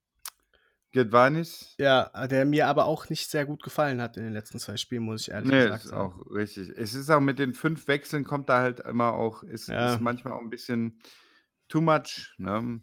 [0.91, 1.75] Gedvanis.
[1.77, 5.03] Ja, der mir aber auch nicht sehr gut gefallen hat in den letzten zwei Spielen,
[5.03, 6.01] muss ich ehrlich Nee, gesagt ist sagen.
[6.13, 6.69] auch richtig.
[6.69, 9.93] Es ist auch mit den fünf Wechseln kommt da halt immer auch, ist, Ja.
[9.93, 10.99] ist manchmal auch ein bisschen
[11.67, 12.33] too much.
[12.37, 12.81] Ne?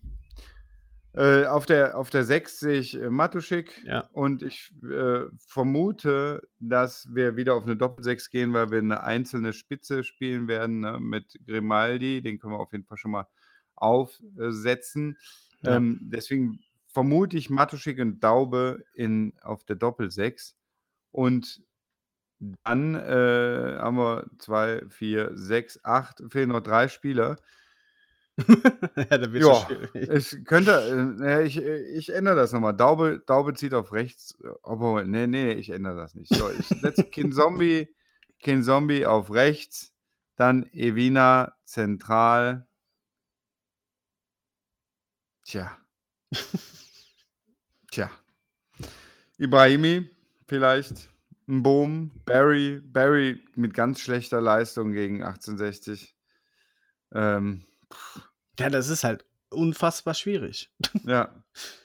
[1.16, 4.08] Äh, auf, der, auf der 6 sehe ich äh, Matuschik Ja.
[4.12, 9.52] und ich äh, vermute, dass wir wieder auf eine Doppel-6 gehen, weil wir eine einzelne
[9.52, 10.98] Spitze spielen werden ne?
[11.00, 12.20] mit Grimaldi.
[12.20, 13.28] Den können wir auf jeden Fall schon mal
[13.76, 15.16] aufsetzen.
[15.62, 15.76] Ja.
[15.76, 16.58] Ähm, deswegen
[16.94, 20.54] vermute ich Matuschik und Daube in, auf der Doppel-6
[21.10, 21.60] und
[22.62, 27.36] dann äh, haben wir zwei, vier, sechs, acht, fehlen noch drei Spieler.
[28.96, 32.74] ja, da wird Ja, es könnte, äh, ich, ich ändere das nochmal.
[32.74, 34.36] Daube, Daube zieht auf rechts.
[34.62, 36.32] Obwohl, nee, nee, ich ändere das nicht.
[36.32, 37.92] So, ich setze Kin Zombie,
[38.40, 39.92] Kin Zombie auf rechts,
[40.36, 42.68] dann Evina zentral.
[45.44, 45.76] Tja.
[47.94, 48.10] Tja.
[49.38, 50.10] Ibrahimi
[50.48, 51.08] vielleicht.
[51.46, 52.10] Ein Boom.
[52.24, 52.80] Barry.
[52.82, 56.16] Barry mit ganz schlechter Leistung gegen 1860.
[57.12, 57.64] Ähm,
[58.58, 60.72] Ja, das ist halt unfassbar schwierig.
[61.04, 61.32] ja.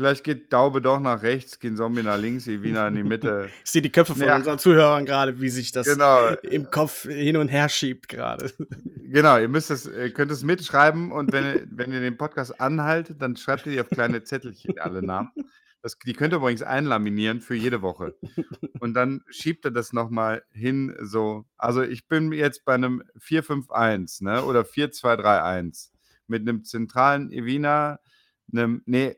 [0.00, 3.50] Vielleicht geht Daube doch nach rechts, gehen Zombie nach links, Evina in die Mitte.
[3.64, 4.34] Ich sehe die Köpfe von Ja.
[4.36, 6.28] unseren Zuhörern gerade, wie sich das Genau.
[6.42, 8.50] im Kopf hin und her schiebt gerade.
[9.12, 12.58] Genau, ihr müsst es, ihr könnt es mitschreiben und wenn ihr, wenn ihr den Podcast
[12.62, 15.32] anhaltet, dann schreibt ihr die auf kleine Zettelchen alle Namen.
[15.82, 18.14] Das, die könnt ihr übrigens einlaminieren für jede Woche.
[18.80, 21.44] Und dann schiebt ihr das nochmal hin, so.
[21.58, 24.44] Also ich bin jetzt bei einem 4-5-1, ne?
[24.44, 25.90] Oder 4-2-3-1.
[26.26, 27.98] Mit einem zentralen Evina,
[28.52, 29.16] einem, nee,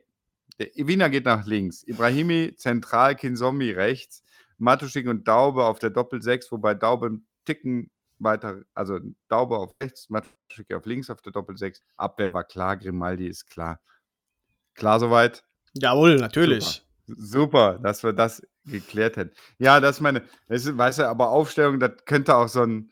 [0.59, 1.83] der Evina geht nach links.
[1.83, 4.23] Ibrahimi zentral, Kinzombie rechts.
[4.57, 10.09] Matuschik und Daube auf der Doppel-6, wobei Daube einen Ticken weiter, also Daube auf rechts,
[10.09, 11.81] Matuschik auf links auf der Doppel-6.
[11.97, 13.79] Abwehr war klar, Grimaldi ist klar.
[14.75, 15.43] Klar soweit?
[15.73, 16.85] Jawohl, natürlich.
[17.07, 19.35] Super, dass wir das geklärt hätten.
[19.57, 22.91] Ja, das meine, das ist, weißt du, aber Aufstellung, das könnte auch so ein,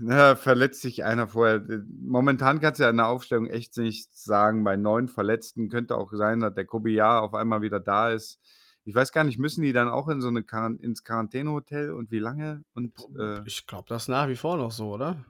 [0.00, 1.62] na, verletzt sich einer vorher.
[2.02, 6.12] Momentan kannst du ja in der Aufstellung echt nicht sagen, bei neun Verletzten könnte auch
[6.12, 8.38] sein, dass der Kobiar auf einmal wieder da ist.
[8.84, 12.10] Ich weiß gar nicht, müssen die dann auch in so eine Quarant ins Quarantänehotel und
[12.10, 12.64] wie lange?
[12.74, 15.24] Und äh, Ich glaube, das ist nach wie vor noch so, oder?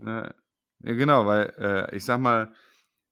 [0.00, 0.28] äh,
[0.84, 2.52] ja, genau, weil äh, ich sag mal,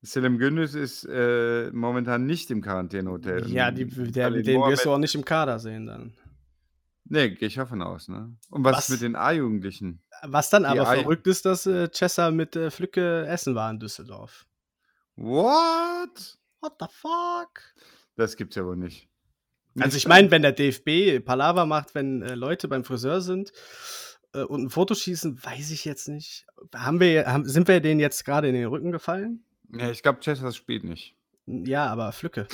[0.02, 3.46] Selim Gündüz ist äh, momentan nicht im Quarantänehotel.
[3.50, 6.14] Ja, die, der, den wirst du Mohammed- auch nicht im Kader sehen dann.
[7.12, 8.36] Nee, gehe ich davon aus, ne?
[8.50, 8.84] Und was, Was?
[8.84, 10.00] ist mit den A-Jugendlichen?
[10.22, 13.68] Was dann Die aber Ei- verrückt ist, dass äh, Chessa mit äh, Flücke essen war
[13.70, 14.46] in Düsseldorf.
[15.16, 16.38] What?
[16.60, 17.60] What the fuck?
[18.16, 19.08] Das gibt's ja wohl nicht.
[19.76, 23.52] Also Nicht ich meine, wenn der DFB Palaver macht, wenn äh, Leute beim Friseur sind
[24.34, 26.46] äh, und ein Foto schießen, weiß ich jetzt nicht.
[26.74, 29.44] Haben wir, haben, sind wir denen jetzt gerade in den Rücken gefallen?
[29.72, 31.16] Ja, ich glaube, Chester spielt nicht.
[31.46, 32.46] Ja, aber Flücke.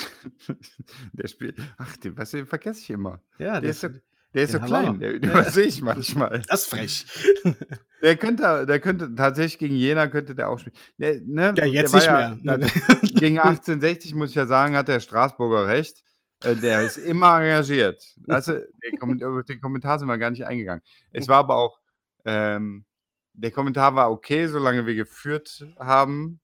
[1.12, 1.58] der spielt.
[1.78, 3.20] Ach, den, was, den vergesse ich immer.
[3.38, 3.88] Ja, Der ist so,
[4.36, 6.42] der ist so den wir klein, der, den übersehe ich manchmal.
[6.46, 7.06] das ist frech.
[8.02, 10.76] Der könnte, der könnte tatsächlich gegen Jena könnte der auch spielen.
[10.98, 12.38] Der, ne, Ja, jetzt nicht mehr.
[12.42, 12.56] Ja,
[13.02, 16.04] gegen 1860 muss ich ja sagen, hat der Straßburger recht.
[16.44, 18.04] Äh, Der ist immer engagiert.
[18.28, 20.82] Also, der den Kommentar sind wir gar nicht eingegangen.
[21.10, 21.80] Es war aber auch,
[22.26, 22.84] ähm,
[23.32, 26.40] der Kommentar war okay, solange wir geführt haben.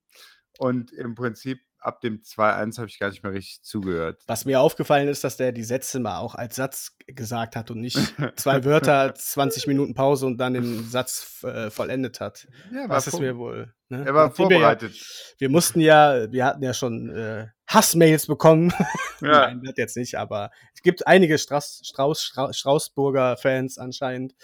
[0.59, 4.23] Und im Prinzip ab dem 2-1 habe ich gar nicht mehr richtig zugehört.
[4.27, 7.81] Was mir aufgefallen ist, dass der die Sätze mal auch als Satz gesagt hat und
[7.81, 7.97] nicht
[8.37, 12.47] zwei Wörter, 20 Minuten Pause und dann den Satz äh, vollendet hat.
[12.73, 13.75] Ja, Was ist mir wohl?
[13.89, 14.05] Ne?
[14.07, 15.35] er war Nachdem wir ja- vorbereitet.
[15.39, 18.73] Wir mussten ja, wir hatten ja schon äh, Hassmails bekommen.
[19.21, 19.47] Ja.
[19.47, 24.35] Nein, das jetzt nicht, aber es gibt einige Strauß, Strauß, Strauß, Straußburger Fans anscheinend.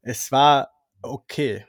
[0.00, 0.70] Es war
[1.02, 1.66] okay.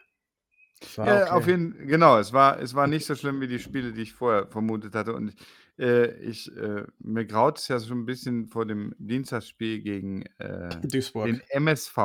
[1.03, 1.47] Ja, auf okay.
[1.47, 4.47] jeden genau, es war es war nicht so schlimm wie die Spiele, die ich vorher
[4.47, 5.33] vermutet hatte und,
[5.77, 10.81] äh, ich äh, mir graut's ja schon 'n bisschen vor dem Dienstagsspiel gegen, äh,
[11.21, 11.41] den.
[11.49, 11.97] MSV,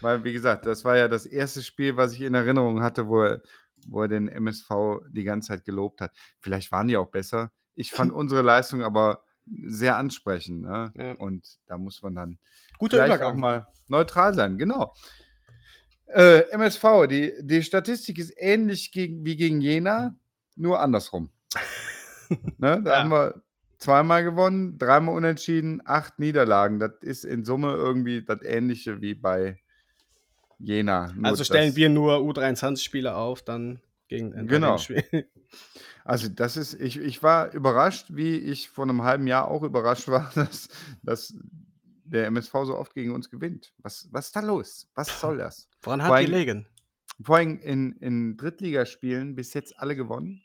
[0.00, 3.22] weil, wie gesagt, das war ja das erste Spiel, was ich in Erinnerung hatte, wo
[3.22, 3.42] er
[3.86, 6.12] wo er den MSV die ganze Zeit gelobt hat.
[6.40, 7.52] Vielleicht waren die auch besser.
[7.74, 9.24] Ich fand unsere Leistung aber
[9.66, 10.94] sehr ansprechend, ne?
[10.94, 11.16] Ja.
[11.16, 12.38] Und da muss man dann
[12.78, 13.34] Guter vielleicht auch Übergang.
[13.34, 14.94] mal neutral sein, genau.
[16.08, 20.14] Äh, MSV, die die Statistik ist ähnlich gegen wie gegen Jena,
[20.56, 21.30] nur andersrum.
[22.58, 23.10] Ne, da haben Ja.
[23.10, 23.42] wir
[23.78, 26.78] zweimal gewonnen, dreimal unentschieden, 8 Niederlagen.
[26.78, 29.58] Das ist in Summe irgendwie das Ähnliche wie bei
[30.60, 34.78] Jena, nur Also stellen wir nur U23-Spieler auf, dann gegen äh, bei dem Genau.
[34.78, 35.02] Spiel.
[36.04, 40.08] Also, das ist ich ich war überrascht, wie ich vor 'nem halben Jahr auch überrascht
[40.08, 40.68] war, dass
[41.02, 41.34] dass
[42.04, 43.74] der MSV so oft gegen uns gewinnt.
[43.78, 44.88] Was was ist da los?
[44.94, 45.68] Was soll das?
[45.82, 46.66] Woran hat die allem gelegen?
[47.22, 50.42] vor allem in in Drittligaspielen bis jetzt alle gewonnen,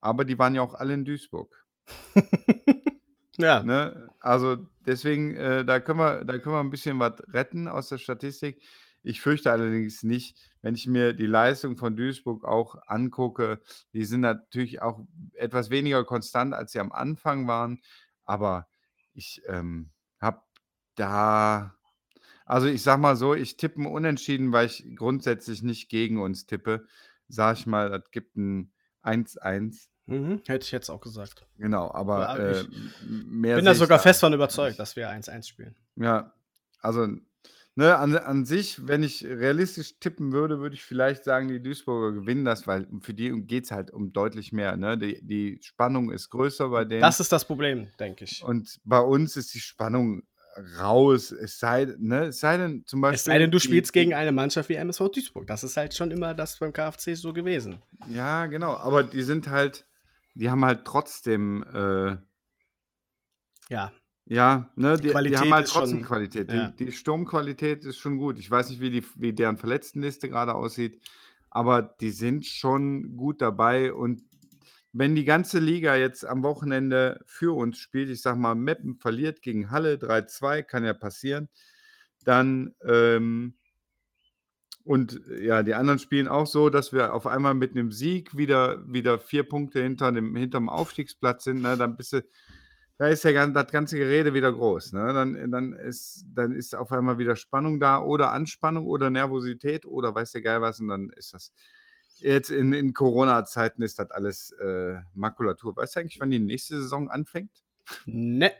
[0.00, 1.64] aber die waren ja auch alle in Duisburg.
[3.38, 3.62] Ja.
[3.62, 4.08] Ne?
[4.20, 7.98] Also, deswegen, äh, da können wir da können wir 'n bisschen was retten aus der
[7.98, 8.62] Statistik.
[9.02, 13.60] Ich fürchte allerdings nicht, wenn ich mir die Leistung von Duisburg auch angucke,
[13.94, 15.00] die sind natürlich auch
[15.34, 17.80] etwas weniger konstant, als sie am Anfang waren,
[18.24, 18.68] aber
[19.14, 19.90] ich, ähm,
[20.96, 21.76] da
[22.46, 26.46] also, ich sage mal so, ich tippe 'n Unentschieden, weil ich grundsätzlich nicht gegen uns
[26.46, 26.86] tippe.
[27.28, 29.86] Sage ich mal, das gibt 'n 1:1.
[30.08, 31.46] Mhm, hätte ich jetzt auch gesagt.
[31.58, 32.68] Genau, aber, Ja, äh, ich
[33.00, 34.72] m mehr bin da sehe ich sogar da fest von nicht.
[34.72, 35.76] überzeugt, dass wir 1:1 spielen.
[35.96, 36.32] Ja,
[36.80, 37.06] also,
[37.74, 42.12] ne, an an sich, wenn ich realistisch tippen würde, würde ich vielleicht sagen, die Duisburger
[42.18, 44.96] gewinnen das, weil für die geht's halt um deutlich mehr, ne?
[44.98, 47.14] Die die Spannung ist größer bei denen.
[47.14, 48.46] Das ist das Problem, denke ich.
[48.46, 50.22] Und bei uns ist die Spannung
[50.78, 53.92] raus, es sei ne, es sei denn zum Es sei Beispiel denn, du die spielst
[53.92, 55.46] gegen eine Mannschaft wie MSV Duisburg.
[55.46, 57.82] Das ist halt schon immer das beim KFC so gewesen.
[58.08, 59.86] Ja, genau, aber die sind halt
[60.34, 62.16] die haben halt trotzdem, äh
[63.68, 63.92] Ja.
[64.26, 66.50] ja, ne, Die die die haben halt trotzdem schon Qualität.
[66.50, 66.68] ja.
[66.70, 68.38] Die die Sturmqualität ist schon gut.
[68.38, 71.00] Ich weiß nicht, wie die wie deren Verletztenliste grade aussieht,
[71.50, 74.22] aber die sind schon gut dabei und
[74.92, 79.42] wenn die ganze Liga jetzt am Wochenende für uns spielt, ich sage mal, Meppen verliert
[79.42, 81.48] gegen Halle 3:2, kann ja passieren,
[82.24, 83.54] dann, ähm
[84.86, 88.82] und, ja, die anderen spielen auch so, dass wir auf einmal mit 'nem Sieg wieder
[88.92, 92.22] wieder 4 Punkte hinter dem hinterm Aufstiegsplatz sind, ne, dann bist du
[92.98, 95.12] da ist ja das ganze Gerede wieder groß, ne?
[95.14, 100.14] Dann dann ist dann ist auf einmal wieder Spannung da oder Anspannung oder Nervosität oder
[100.14, 101.52] weiß der Geier was und dann ist das
[102.22, 105.76] jetzt in in Corona-Zeiten ist das alles, äh, Makulatur.
[105.76, 107.62] Weißt du eigentlich, wann die nächste Saison anfängt?
[108.06, 108.52] Ne.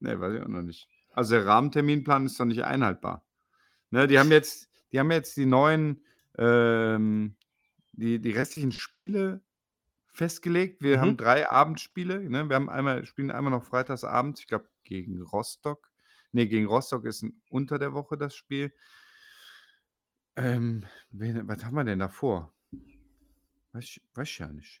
[0.00, 0.88] Ne, weiß ich auch noch nicht.
[1.12, 3.24] Also, der Rahmenterminplan ist doch nicht einhaltbar.
[3.90, 6.04] Ne, die haben jetzt die haben jetzt die neuen,
[6.38, 7.36] ähm
[7.92, 9.42] die die restlichen Spiele
[10.12, 10.82] festgelegt.
[10.82, 11.18] Wir haben Mhm.
[11.18, 12.48] 3 Abendspiele, ne?
[12.48, 15.90] Wir haben einmal spielen einmal noch freitags abends, ich glaube, gegen Rostock.
[16.32, 18.72] Ne, gegen Rostock ist 'n unter der Woche das Spiel.
[20.36, 22.52] Ähm, wen was haben wir denn davor?
[23.74, 24.80] Weiß ich weiß ja nicht.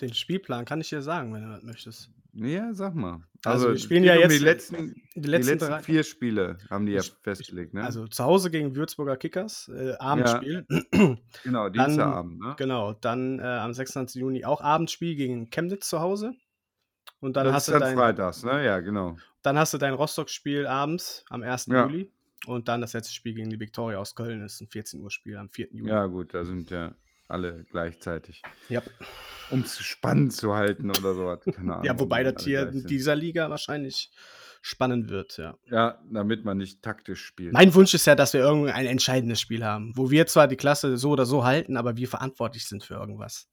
[0.00, 2.10] Den Spielplan kann ich dir sagen, wenn du das möchtest.
[2.34, 3.22] Ja, sag mal.
[3.44, 6.02] Also, Also, wir spielen ja um die jetzt letzten die die letzten letzten 3 4
[6.04, 7.82] Spiele haben die ja ich festgelegt, ne?
[7.84, 10.00] also, zu Hause gegen Würzburger Kickers, äh, Ja.
[10.00, 10.66] Abendspiel.
[11.44, 12.56] Genau, Dann Dienstagabend, ne?
[12.56, 14.20] genau, dann, äh, am 26.
[14.20, 16.32] Juni auch Abendspiel gegen Chemnitz zu Hause.
[17.20, 18.64] Und dann Das hast ist du dann dein freitags, ne?
[18.64, 19.20] Ja, genau.
[19.42, 21.72] dann hast du dein Rostock-Spiel abends am 1.
[21.72, 21.76] Ja.
[21.76, 22.12] Juli
[22.46, 25.50] und dann das letzte Spiel gegen die Viktoria aus Köln ist 'n 14:00 Spiel am
[25.50, 25.68] 4.
[25.72, 25.90] Juli.
[25.90, 26.94] Ja gut, da sind ja
[27.28, 28.46] alle gleichzeitig.
[28.68, 28.90] Jap.
[29.48, 33.14] Um's spannend zu halten oder so was, keine Ahnung, Ja, wobei das hier in dieser
[33.16, 34.10] Liga wahrscheinlich
[34.62, 35.58] spannend wird, ja.
[35.64, 37.52] Ja, damit man nicht taktisch spielt.
[37.52, 40.96] Mein Wunsch ist ja, dass wir irgendein entscheidendes Spiel haben, wo wir zwar die Klasse
[40.96, 43.48] so oder so halten, aber wir verantwortlich sind für irgendwas.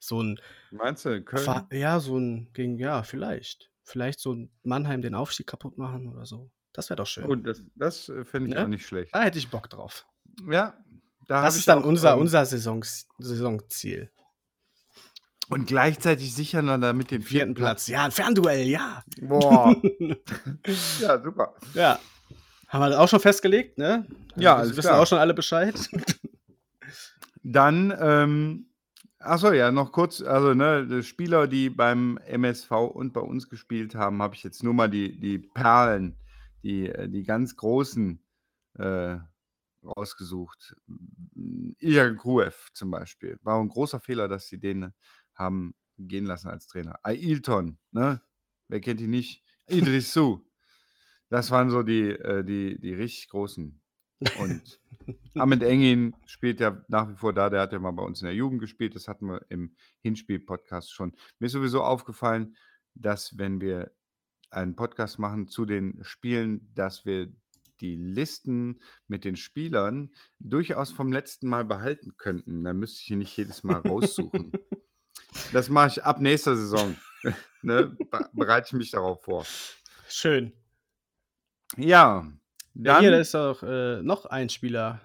[0.00, 0.40] So 'n
[0.72, 1.70] Meinst du Fa Köln?
[1.72, 3.72] ja, so 'n gegen ja, vielleicht.
[3.84, 6.52] Vielleicht so 'n Mannheim den Aufstieg kaputt machen oder so.
[6.72, 7.28] Das wäre doch schön.
[7.28, 8.58] Oh, das das, äh, fände ich Ne?
[8.58, 9.14] auch nicht schlecht.
[9.14, 10.06] Da hätte ich Bock drauf.
[10.50, 10.74] Ja,
[11.30, 14.10] da Das ist dann auch, unser ähm unser Saisons Saisonziel.
[15.48, 17.46] Und gleichzeitig sichern wir damit den 4.
[17.46, 17.54] 4.
[17.54, 17.86] Platz.
[17.86, 17.86] Platz.
[17.86, 19.04] Ja, 'n Fernduell, ja.
[19.20, 19.76] Boah.
[21.00, 21.54] Ja, super.
[21.74, 22.00] Ja.
[22.68, 24.06] Haben wir das auch schon festgelegt, ne?
[24.36, 25.00] Ja, Also, wissen klar.
[25.00, 25.74] auch schon alle Bescheid.
[27.42, 28.66] Dann, ähm
[29.20, 33.48] ach so, ja, noch kurz, also, ne, die Spieler, die beim MSV und bei uns
[33.48, 36.16] gespielt haben, habe ich jetzt nur mal die die Perlen,
[36.64, 38.20] die äh, die ganz Großen,
[38.78, 39.16] äh,
[39.84, 40.76] rausgesucht.
[40.86, 43.38] Hm, Ilja Gruev zum Beispiel.
[43.42, 44.92] War auch 'n großer Fehler, dass sie den
[45.34, 46.98] haben gehen lassen als Trainer.
[47.02, 48.22] Ailton, ne?
[48.68, 49.44] Wer kennt ihn nicht?
[49.68, 50.44] Idrissou.
[51.28, 53.80] Das waren so die äh, die die richtig Großen.
[54.38, 54.80] Und
[55.34, 57.48] Ahmed Engin spielt ja nach wie vor da.
[57.50, 58.94] Der hat ja mal bei uns in der Jugend gespielt.
[58.94, 61.16] Das hatten wir im Hinspiel-Podcast schon.
[61.38, 62.56] Mir ist sowieso aufgefallen,
[62.94, 63.92] dass wenn wir
[64.50, 67.32] einen Podcast machen zu den Spielen, dass wir
[67.80, 72.64] die Listen mit den Spielern durchaus vom letzten Mal behalten könnten.
[72.64, 74.52] Da müsste ich hier nicht jedes Mal raussuchen.
[75.52, 76.96] das mache ich ab nächster Saison.
[77.62, 77.96] ne?
[78.32, 79.44] Bereite ich mich darauf vor.
[80.08, 80.52] Schön.
[81.76, 82.26] Ja,
[82.74, 85.00] ja, hier ist doch äh, noch ein Spieler,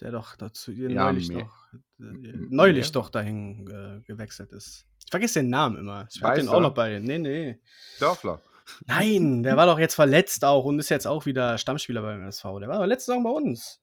[0.00, 4.86] der doch dazu ja, neulich, mehr, doch, äh, neulich doch dahin äh, gewechselt ist.
[5.04, 6.06] Ich vergesse den Namen immer.
[6.10, 6.98] Ich habe den auch noch bei.
[6.98, 7.60] Nee, nee.
[7.98, 8.40] Dörfler.
[8.86, 12.60] Nein, der war doch jetzt verletzt auch und ist jetzt auch wieder Stammspieler beim SV.
[12.60, 13.80] Der war doch letzte Saison bei uns.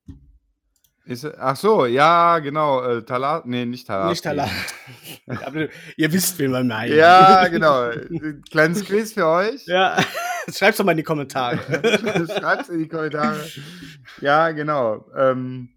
[1.04, 2.84] Ist, ach so, ja, genau.
[2.84, 4.12] Äh, Talat, nee, nicht Talat.
[4.12, 4.50] Nicht Talat.
[5.98, 6.94] ihr wisst, wen man meint.
[6.94, 7.90] Ja, genau.
[8.52, 9.66] Kleines Quiz für euch.
[9.66, 9.98] Ja.
[10.54, 11.58] Schreib's doch mal in die Kommentare.
[12.40, 13.44] Schreib's in die Kommentare.
[14.22, 15.06] Ja, genau.
[15.16, 15.70] Ähm,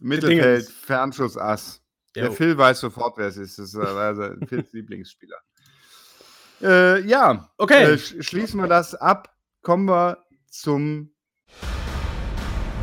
[0.00, 1.82] Mittelfeld, Fernschussass.
[2.14, 3.58] Der Phil weiß sofort, wer es ist.
[3.58, 5.36] Das ist also Phils Lieblingsspieler.
[6.60, 7.94] Äh, ja, okay.
[7.94, 9.34] Äh, schließen wir das ab.
[9.62, 11.12] Kommen wir zum.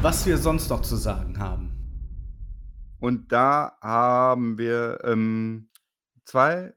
[0.01, 1.71] Was wir sonst noch zu sagen haben.
[2.99, 5.69] Und da haben wir ähm,
[6.23, 6.73] zwei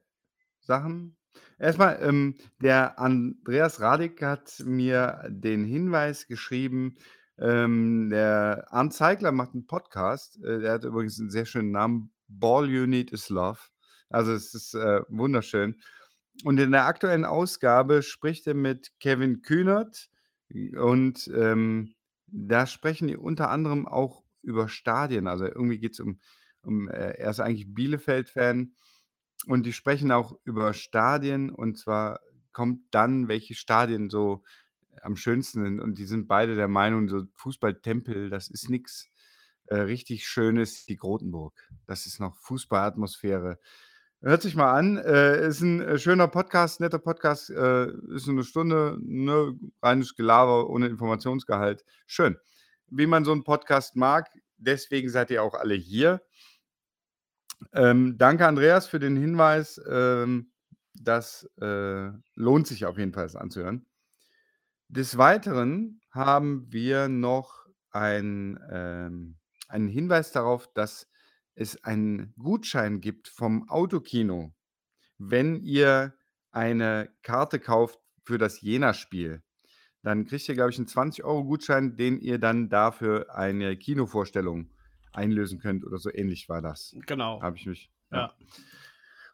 [0.59, 1.15] Sachen.
[1.57, 6.95] Erstmal, ähm, der Andreas Radig hat mir den Hinweis geschrieben,
[7.37, 10.43] ähm, der Arndt Zeigler macht einen Podcast.
[10.43, 12.11] Äh, der hat übrigens einen sehr schönen Namen.
[12.27, 13.59] Ball You Need is Love.
[14.09, 15.81] Also es ist äh, wunderschön.
[16.43, 20.09] Und in der aktuellen Ausgabe spricht er mit Kevin Kühnert
[20.77, 21.93] und ähm,
[22.27, 25.27] da sprechen die unter anderem auch über Stadien.
[25.27, 26.19] Also irgendwie geht es um,
[26.61, 28.73] um äh, er ist eigentlich Bielefeld-Fan
[29.47, 32.21] und die sprechen auch über Stadien und zwar
[32.53, 34.43] kommt dann, welche Stadien so
[35.01, 35.79] am schönsten sind.
[35.79, 39.09] Und die sind beide der Meinung, so Fußballtempel, das ist nichts
[39.67, 41.69] äh, richtig Schönes, die Grotenburg.
[41.85, 43.59] Das ist noch Fußballatmosphäre.
[44.21, 44.97] Hört sich mal an.
[44.97, 47.49] Äh, ist ein äh, schöner Podcast, netter Podcast.
[47.51, 51.85] Äh, ist eine Stunde, ne, reines Gelaber ohne Informationsgehalt.
[52.05, 52.37] Schön.
[52.87, 56.21] Wie man so einen Podcast mag, deswegen seid ihr auch alle hier.
[57.71, 59.81] Ähm, danke, Andreas, für den Hinweis.
[59.89, 60.51] Ähm,
[60.95, 63.85] das äh, lohnt sich auf jeden Fall, es anzuhören.
[64.89, 69.37] Des Weiteren haben wir noch ein, ähm,
[69.69, 71.07] einen Hinweis darauf, dass
[71.59, 74.53] es einen Gutschein gibt vom Autokino,
[75.17, 76.13] wenn ihr
[76.51, 79.43] eine Karte kauft für das Jena-Spiel.
[80.01, 84.69] Dann kriegt ihr, glaube ich, einen 20-Euro-Gutschein, den ihr dann dafür eine Kinovorstellung
[85.11, 86.95] einlösen könnt oder so ähnlich war das.
[87.05, 87.41] Genau.
[87.41, 87.91] Habe ich mich.
[88.09, 88.17] Ja.
[88.17, 88.33] ja.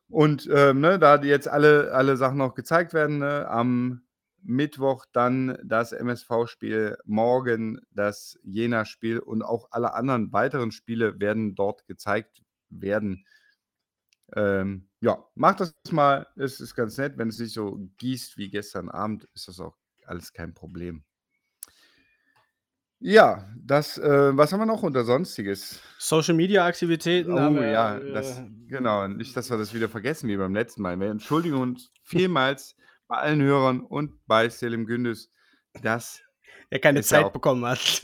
[0.08, 4.02] Und ähm, ne, da jetzt alle, alle Sachen noch gezeigt werden, ne, am
[4.46, 11.86] Mittwoch dann das MSV-Spiel, morgen das Jena-Spiel und auch alle anderen weiteren Spiele werden dort
[11.88, 13.26] gezeigt werden.
[14.36, 16.28] Ähm, ja, macht das mal.
[16.36, 17.18] Es ist ganz nett.
[17.18, 21.04] Wenn es nicht so gießt wie gestern Abend, ist das auch alles kein Problem.
[23.00, 25.82] Ja, das, äh, was haben wir noch unter Sonstiges?
[26.00, 27.34] Social Media Aktivitäten.
[27.34, 29.08] Oh wir, ja, äh, das, genau.
[29.08, 31.00] Nicht, dass wir das wieder vergessen wie beim letzten Mal.
[31.00, 32.76] Wir entschuldigen uns vielmals
[33.08, 35.32] bei allen Hörern und bei Selim Gündüz,
[35.82, 36.22] dass
[36.70, 37.80] er keine Zeit auch, bekommen hat.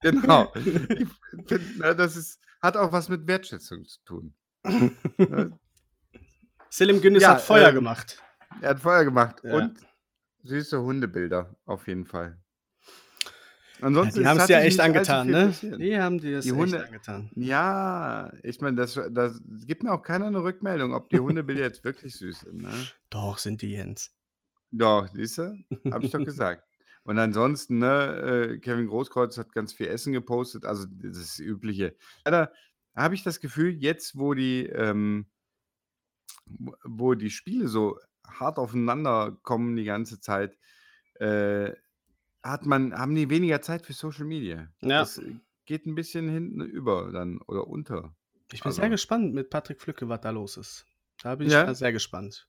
[0.00, 0.52] genau.
[0.52, 4.34] Find, das ist, hat auch was mit Wertschätzung zu tun.
[6.70, 8.22] Selim Gündüz ja, hat Feuer ähm, gemacht.
[8.60, 9.54] Er hat Feuer gemacht ja.
[9.54, 9.78] und
[10.42, 12.38] süße Hundebilder auf jeden Fall.
[13.80, 15.54] Ansonsten, ja, die haben es ja echt angetan, ne?
[15.62, 17.30] Die haben die das die Hunde, echt angetan.
[17.34, 21.84] Ja, ich meine, das, das gibt mir auch keiner eine Rückmeldung, ob die Hundebilder jetzt
[21.84, 22.62] wirklich süß sind.
[22.62, 22.72] Ne?
[23.10, 24.12] Doch, sind die Jens.
[24.70, 25.56] Doch, siehst du?
[25.92, 26.64] Habe ich doch gesagt.
[27.04, 31.96] Und ansonsten, ne, äh, Kevin Großkreuz hat ganz viel Essen gepostet, also das Übliche.
[32.24, 32.52] Da
[32.94, 35.26] habe ich das Gefühl, jetzt, wo die, ähm,
[36.84, 40.58] wo die Spiele so hart aufeinander kommen die ganze Zeit,
[41.14, 41.72] äh,
[42.42, 44.68] hat man haben die weniger Zeit für Social Media.
[44.80, 45.00] Ja.
[45.00, 45.34] Das äh,
[45.66, 48.14] geht ein bisschen hinten über dann oder unter.
[48.52, 50.86] Ich bin sehr also gespannt mit Patrick Flücke, was da los ist.
[51.22, 51.72] Da bin ich Ja?
[51.74, 52.48] sehr gespannt.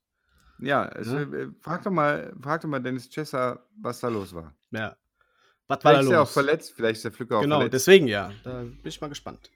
[0.60, 1.24] Ja, also, Ja?
[1.34, 4.56] äh, frag doch mal frag doch mal Dennis Chesser, was da los war.
[4.72, 4.96] Ja.
[5.68, 6.34] Was war da Vielleicht ist er auch los?
[6.34, 7.74] verletzt, vielleicht ist der Flücke auch Genau, verletzt.
[7.74, 8.32] deswegen ja.
[8.44, 9.52] Da bin ich mal gespannt.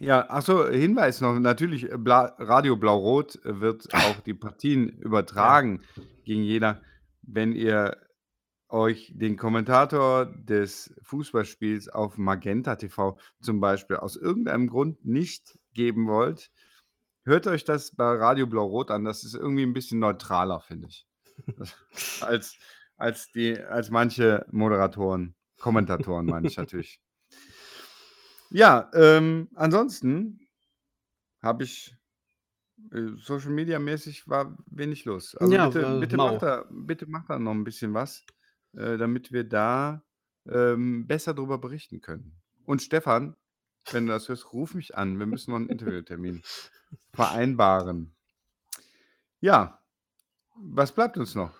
[0.00, 5.82] Ja, ach so, Hinweis noch, natürlich, äh, Bla Radio Blau-Rot wird auch die Partien übertragen
[6.24, 6.80] gegen Jena.
[7.22, 7.96] Wenn ihr
[8.68, 16.06] euch den Kommentator des Fußballspiels auf Magenta TV zum Beispiel aus irgendeinem Grund nicht geben
[16.06, 16.50] wollt,
[17.24, 19.04] hört euch das bei Radio Blau-Rot an.
[19.04, 21.06] Das ist irgendwie ein bisschen neutraler, finde ich.
[22.20, 22.56] als,
[22.96, 25.34] als, die, als manche Moderatoren.
[25.58, 27.00] Kommentatoren meine ich natürlich.
[28.50, 30.40] Ja, ähm, ansonsten
[31.42, 31.94] habe ich
[32.92, 35.34] äh, Social Media mäßig war wenig los.
[35.36, 36.38] Also Ja, bitte, äh, bitte mach mau.
[36.38, 38.24] da, bitte mach da noch ein bisschen was,
[38.76, 40.02] äh, damit wir da
[40.48, 42.40] ähm, besser darüber berichten können.
[42.64, 43.36] Und Stefan,
[43.92, 45.18] wenn du das hörst, ruf mich an.
[45.18, 46.42] Wir müssen noch einen Interviewtermin
[47.12, 48.14] vereinbaren.
[49.40, 49.80] Ja,
[50.56, 51.54] was bleibt uns noch?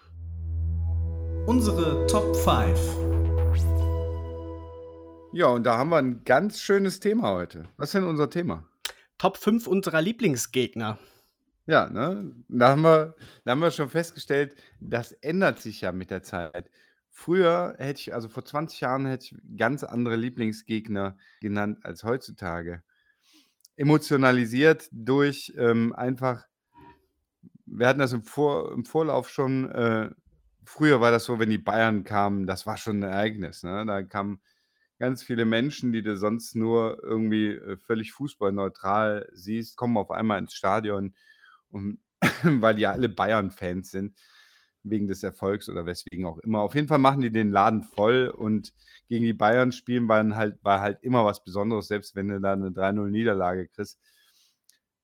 [1.47, 3.09] Unsere Top 5.
[5.33, 7.69] Ja, und da haben wir ein ganz schönes Thema heute.
[7.77, 8.69] Was ist denn unser Thema?
[9.19, 10.99] Top 5 unserer Lieblingsgegner.
[11.67, 12.35] Ja, ne?
[12.49, 16.71] Da haben wir, da haben wir schon festgestellt, das ändert sich ja mit der Zeit.
[17.21, 22.85] Früher hätte ich, also vor 20 Jahren hätte ich ganz andere Lieblingsgegner genannt als heutzutage.
[23.75, 26.47] Emotionalisiert durch ähm, einfach,
[27.66, 30.11] wir hatten das im, Vor, im Vorlauf schon, äh,
[30.64, 33.64] früher war das so, wenn die Bayern kamen, das war schon ein Ereignis.
[33.64, 33.85] Ne?
[33.85, 34.41] Da kamen
[35.01, 40.39] ganz viele Menschen, die du sonst nur irgendwie äh, völlig fußballneutral siehst, kommen auf einmal
[40.39, 41.16] ins Stadion
[41.71, 41.99] und
[42.45, 44.14] weil die ja alle Bayern-Fans sind,
[44.91, 46.61] wegen des Erfolgs oder weswegen auch immer.
[46.61, 48.72] Auf jeden Fall machen die den Laden voll und
[49.09, 52.53] gegen die Bayern spielen war halt, war halt immer was Besonderes, selbst wenn du da
[52.53, 53.99] eine 3-0-Niederlage kriegst.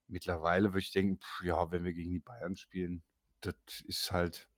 [0.08, 3.02] Mittlerweile würde ich denken, pff, ja, wenn wir gegen die Bayern spielen,
[3.40, 3.54] das
[3.86, 4.48] ist halt,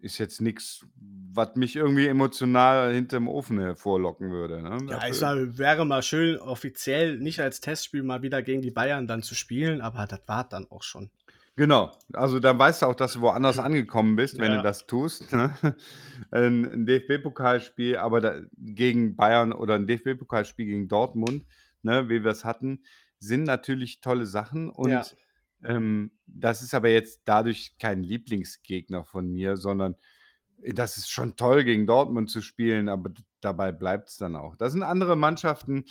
[0.00, 4.60] ist jetzt nichts, was mich irgendwie emotional hinterm Ofen hervorlocken würde.
[4.60, 4.70] Ne?
[4.70, 8.72] Ja, Dafür- ich sag, wäre mal schön, offiziell nicht als Testspiel mal wieder gegen die
[8.72, 11.10] Bayern dann zu spielen, aber das war dann auch schon.
[11.56, 14.56] Genau, also dann weißt du auch, dass du woanders angekommen bist, wenn Ja.
[14.58, 15.32] du das tust.
[15.32, 15.54] Ne?
[16.32, 21.44] Ein, ein DFB-Pokalspiel, aber da, gegen Bayern oder ein DFB-Pokalspiel gegen Dortmund,
[21.82, 22.82] ne, wie wir es hatten,
[23.20, 24.68] sind natürlich tolle Sachen.
[24.68, 25.06] Und Ja.
[25.64, 29.94] ähm, das ist aber jetzt dadurch kein Lieblingsgegner von mir, sondern
[30.62, 34.56] äh, das ist schon toll, gegen Dortmund zu spielen, aber dabei bleibt es dann auch.
[34.56, 35.84] Das sind andere Mannschaften,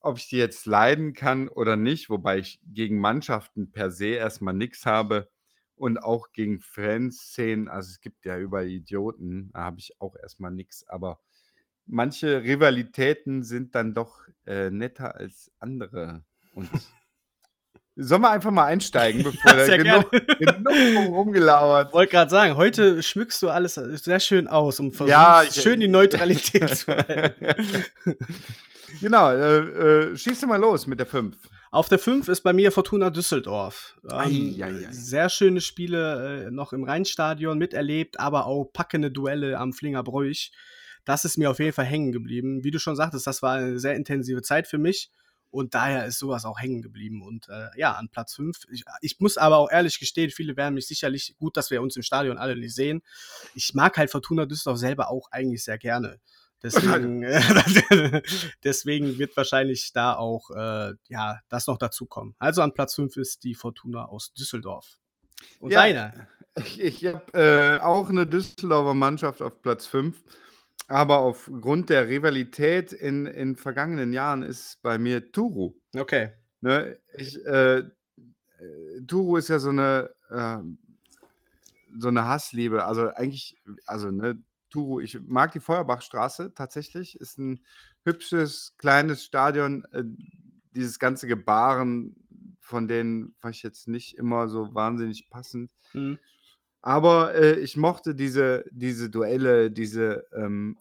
[0.00, 4.54] ob ich die jetzt leiden kann oder nicht, wobei ich gegen Mannschaften per se erstmal
[4.54, 5.28] nichts habe
[5.74, 10.50] und auch gegen Fanszenen, also es gibt ja überall Idioten, da habe ich auch erstmal
[10.52, 11.20] nichts, aber
[11.86, 16.24] manche Rivalitäten sind dann doch äh, netter als andere.
[16.52, 16.70] Und
[17.96, 21.92] sollen wir einfach mal einsteigen, bevor Ja, da sehr genug, genug rumgelauert.
[21.92, 25.88] Wollte gerade sagen, heute schmückst du alles sehr schön aus und versuchst Ja, schön die
[25.88, 27.84] Neutralität zu halten.
[29.00, 31.36] Genau, äh, äh, schieß du mal los mit der 5.
[31.70, 33.96] Auf der 5 ist bei mir Fortuna Düsseldorf.
[34.04, 34.92] Ähm, Ei, ei, ei.
[34.92, 40.52] Sehr schöne Spiele äh, noch im Rheinstadion miterlebt, aber auch packende Duelle am Flingerbräuch.
[41.04, 42.64] Das ist mir auf jeden Fall hängen geblieben.
[42.64, 45.10] Wie du schon sagtest, das war eine sehr intensive Zeit für mich
[45.50, 47.22] und daher ist sowas auch hängen geblieben.
[47.22, 48.66] Und äh, ja, an Platz 5.
[48.70, 51.96] Ich, ich muss aber auch ehrlich gestehen, viele werden mich sicherlich gut, dass wir uns
[51.96, 53.02] im Stadion alle nicht sehen.
[53.54, 56.20] Ich mag halt Fortuna Düsseldorf selber auch eigentlich sehr gerne.
[56.66, 57.40] Deswegen, äh,
[58.64, 62.34] deswegen wird wahrscheinlich da auch äh, ja, das noch dazukommen.
[62.38, 64.98] Also an Platz 5 ist die Fortuna aus Düsseldorf.
[65.60, 65.82] Und Ja.
[65.82, 66.28] deiner?
[66.58, 70.24] Ich, ich habe äh, auch eine Düsseldorfer Mannschaft auf Platz 5,
[70.88, 75.74] aber aufgrund der Rivalität in, in vergangenen Jahren ist bei mir Turu.
[75.94, 76.32] Okay.
[76.62, 76.98] Ne?
[77.14, 77.84] Ich, äh, äh,
[79.06, 80.58] Turu ist ja so eine, äh,
[81.98, 82.84] so eine Hassliebe.
[82.84, 87.20] Also eigentlich, also ne, Turu, ich mag die Feuerbachstraße tatsächlich.
[87.20, 87.60] Ist ein
[88.04, 89.84] hübsches, kleines Stadion.
[89.92, 90.04] Äh,
[90.74, 92.14] dieses ganze Gebaren
[92.66, 95.70] von denen fand ich jetzt nicht immer so wahnsinnig passend.
[95.92, 96.18] Hm.
[96.82, 100.76] Aber äh, ich mochte diese, diese Duelle, diese, ähm,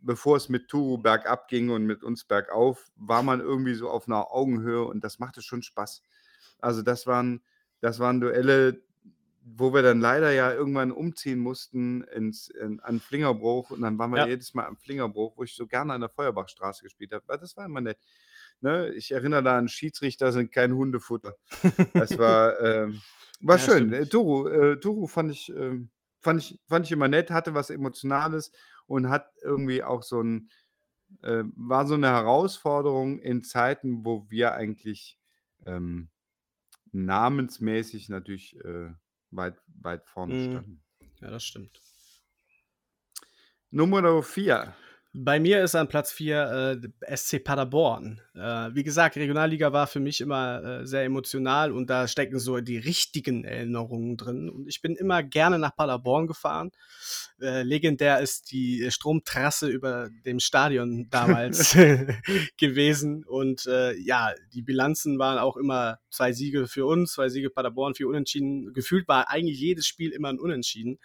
[0.00, 4.08] bevor es mit Turu bergab ging und mit uns bergauf, war man irgendwie so auf
[4.08, 6.02] einer Augenhöhe und das machte schon Spaß.
[6.60, 7.42] Also das waren,
[7.80, 8.82] das waren Duelle,
[9.44, 14.12] wo wir dann leider ja irgendwann umziehen mussten ins, in, an Flingerbruch und dann waren
[14.12, 14.26] wir Ja.
[14.26, 17.24] jedes Mal am Flingerbruch, wo ich so gerne an der Feuerbachstraße gespielt habe.
[17.38, 17.98] Das war immer nett.
[18.60, 18.92] Ne?
[18.94, 21.36] Ich erinnere da an Schiedsrichter sind kein Hundefutter.
[21.96, 23.02] Das war, ähm,
[23.40, 23.88] war Ja, schön.
[23.88, 23.92] stimmt.
[23.92, 25.90] Äh, Turu, äh, Turu fand ich, ähm,
[26.20, 28.52] fand, ich, fand ich immer nett, hatte was Emotionales
[28.86, 30.50] und hat irgendwie auch so ein,
[31.22, 35.18] äh, war so eine Herausforderung in Zeiten, wo wir eigentlich
[35.66, 36.10] ähm,
[36.92, 38.90] namensmäßig natürlich äh,
[39.32, 40.50] weit, weit vorne Mhm.
[40.52, 40.82] standen.
[41.20, 41.80] Ja, das stimmt.
[43.70, 44.74] Nummer 4.
[45.14, 48.20] Bei mir ist an Platz 4 äh, SC Paderborn.
[48.34, 52.60] Äh, wie gesagt, Regionalliga war für mich immer äh, sehr emotional und da stecken so
[52.60, 54.48] die richtigen Erinnerungen drin.
[54.48, 56.70] Und ich bin immer gerne nach Paderborn gefahren.
[57.42, 61.76] Äh, legendär ist die Stromtrasse über dem Stadion damals
[62.56, 63.24] gewesen.
[63.24, 67.94] Und äh, ja, die Bilanzen waren auch immer zwei Siege für uns, zwei Siege Paderborn,
[67.94, 68.72] vier Unentschieden.
[68.72, 70.98] Gefühlt war eigentlich jedes Spiel immer ein Unentschieden.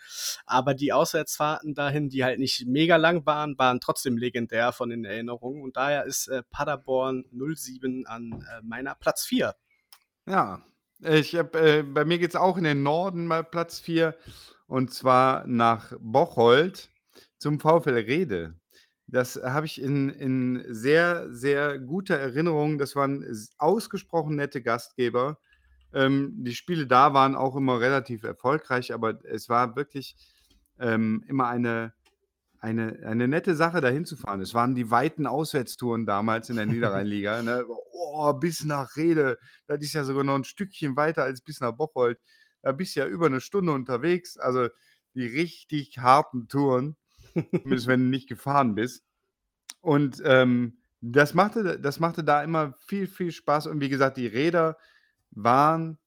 [0.46, 5.04] Aber die Auswärtsfahrten dahin, die halt nicht mega lang waren, waren trotzdem legendär von den
[5.04, 5.62] Erinnerungen.
[5.62, 6.44] Und daher ist äh,
[7.24, 9.56] Paderborn 07 an äh, meiner Platz 4.
[10.28, 10.66] Ja,
[11.00, 14.16] ich hab, äh, bei mir geht es auch in den Norden mal Platz 4
[14.68, 16.90] und zwar nach Bocholt
[17.38, 18.60] zum VfL Rede.
[19.08, 22.78] Das habe ich in, in sehr, sehr guter Erinnerung.
[22.78, 23.26] Das waren
[23.58, 25.40] ausgesprochen nette Gastgeber.
[25.94, 30.18] Ähm, die Spiele da waren auch immer relativ erfolgreich, aber es war wirklich
[30.80, 31.94] ähm, immer eine,
[32.60, 34.42] eine, eine nette Sache, da hinzufahren.
[34.42, 37.42] Es waren die weiten Auswärtstouren damals in der Niederrheinliga.
[37.42, 37.66] Ne?
[37.92, 39.38] Oh, bis nach Rede.
[39.68, 42.20] Das ist ja sogar noch ein Stückchen weiter als bis nach Bocholt.
[42.62, 44.38] Da bist du ja über eine Stunde unterwegs.
[44.38, 44.70] Also
[45.14, 46.96] die richtig harten Touren,
[47.34, 49.04] zumindest wenn du nicht gefahren bist.
[49.82, 53.68] Und ähm, das, machte, das machte da immer viel, viel Spaß.
[53.68, 54.78] Und wie gesagt, die Räder
[55.32, 55.98] waren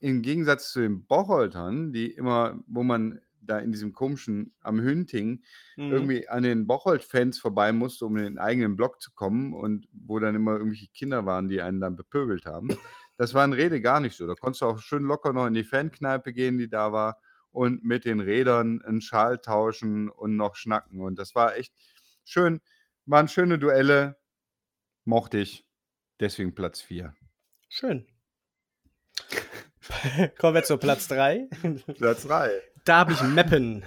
[0.00, 5.42] im Gegensatz zu den Bocholtern, die immer, wo man da in diesem komischen am Hünting
[5.76, 5.92] mhm.
[5.92, 10.18] irgendwie an den Bocholt-Fans vorbei musste, um in den eigenen Block zu kommen und wo
[10.18, 12.68] dann immer irgendwelche Kinder waren, die einen dann bepöbelt haben.
[13.16, 14.26] Das war in Rede gar nicht so.
[14.26, 17.20] Da konntest du auch schön locker noch in die Fankneipe gehen, die da war
[17.52, 21.00] und mit den Rädern einen Schal tauschen und noch schnacken.
[21.00, 21.72] Und das war echt
[22.24, 22.60] schön.
[23.06, 24.18] Waren schöne Duelle.
[25.04, 25.64] Mochte ich.
[26.18, 27.14] Deswegen Platz 4.
[27.68, 28.06] Schön.
[30.38, 31.48] Kommen wir zu Platz 3.
[31.98, 32.60] Platz 3.
[32.84, 33.84] Da habe ich Meppen.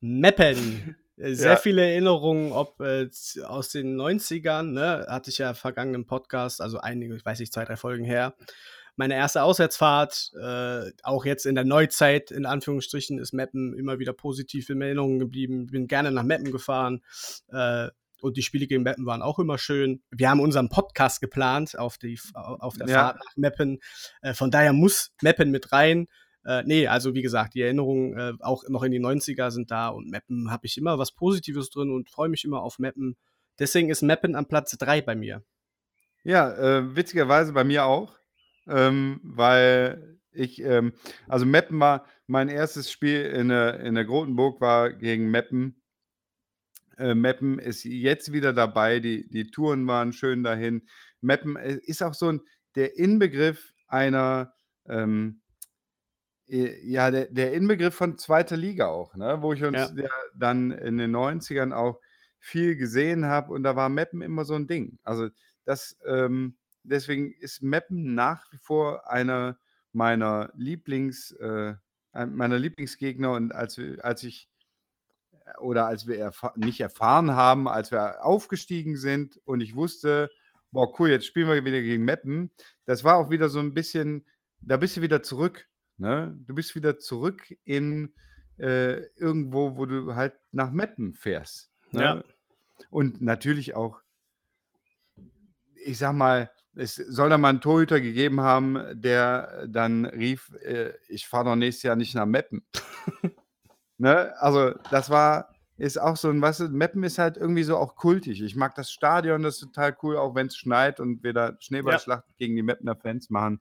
[0.00, 0.96] Meppen.
[1.16, 1.56] Sehr ja.
[1.56, 3.08] viele Erinnerungen, ob äh,
[3.44, 7.64] aus den 90ern, ne, hatte ich ja vergangenen Podcast, also einige, ich weiß nicht, zwei,
[7.64, 8.34] drei Folgen her,
[8.98, 14.12] meine erste Auswärtsfahrt, äh, auch jetzt in der Neuzeit, in Anführungsstrichen, ist Meppen immer wieder
[14.12, 15.68] positiv in Erinnerung geblieben.
[15.68, 17.02] Bin gerne nach Meppen gefahren.
[17.48, 17.88] Äh,
[18.20, 20.02] und die Spiele gegen Meppen waren auch immer schön.
[20.10, 22.94] Wir haben unseren Podcast geplant auf, die, auf der ja.
[22.94, 23.78] Fahrt nach Meppen.
[24.20, 26.08] Äh, von daher muss Meppen mit rein.
[26.44, 29.88] Äh, nee, also wie gesagt, die Erinnerungen äh, auch noch in die 90er sind da
[29.88, 33.16] und Meppen habe ich immer was Positives drin und freue mich immer auf Meppen.
[33.58, 35.42] Deswegen ist Meppen am Platz 3 bei mir.
[36.24, 38.18] Ja, äh, witzigerweise bei mir auch
[38.68, 40.92] ähm, weil ich, ähm,
[41.26, 45.82] also Meppen war mein erstes Spiel in der, in der Grotenburg war gegen Meppen.
[46.98, 50.86] Äh, Meppen ist jetzt wieder dabei, die, die Touren waren schön dahin.
[51.20, 52.40] Meppen äh, ist auch so ein,
[52.74, 54.52] der Inbegriff einer,
[54.86, 55.40] ähm,
[56.48, 59.38] ja, der, der Inbegriff von zweiter Liga auch, ne?
[59.42, 59.90] wo ich uns ja.
[59.94, 62.00] ja dann in den 90ern auch
[62.38, 64.98] viel gesehen habe und da war Meppen immer so ein Ding.
[65.02, 65.28] Also
[65.64, 69.58] das, ähm, deswegen ist Meppen nach wie vor einer
[69.92, 71.74] meiner Lieblings, äh,
[72.12, 74.48] meiner Lieblingsgegner und als, als ich
[75.60, 80.30] oder als wir erf nicht erfahren haben, als wir aufgestiegen sind und ich wusste,
[80.70, 82.50] boah, cool, jetzt spielen wir wieder gegen Meppen.
[82.84, 84.26] Das war auch wieder so ein bisschen,
[84.60, 85.68] da bist du wieder zurück.
[85.98, 86.36] Ne?
[86.46, 88.14] Du bist wieder zurück in
[88.58, 91.70] äh, irgendwo, wo du halt nach Meppen fährst.
[91.90, 92.02] Ne?
[92.02, 92.24] Ja.
[92.90, 94.00] Und natürlich auch,
[95.84, 100.92] ich sag mal, es soll da mal einen Torhüter gegeben haben, der dann rief, äh,
[101.08, 102.64] ich fahre doch nächstes Jahr nicht nach Meppen.
[103.98, 104.32] ne?
[104.38, 108.42] Also das war, ist auch so ein, was Meppen ist halt irgendwie so auch kultig.
[108.42, 111.56] Ich mag das Stadion, das ist total cool, auch wenn es schneit und wir da
[111.58, 112.34] Schneeballschlacht ja.
[112.38, 113.60] gegen die Meppener Fans machen.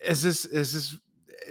[0.00, 1.00] Es ist, es ist,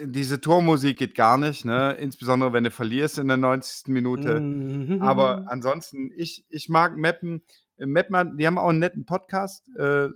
[0.04, 1.94] diese Tormusik geht gar nicht, ne?
[2.00, 3.88] insbesondere wenn du verlierst in der 90.
[3.88, 4.40] Minute.
[4.40, 5.02] Mhm.
[5.02, 7.42] Aber ansonsten, ich, ich mag Meppen.
[7.78, 9.70] Mettmann, die haben auch einen netten Podcast.
[9.78, 10.10] Äh,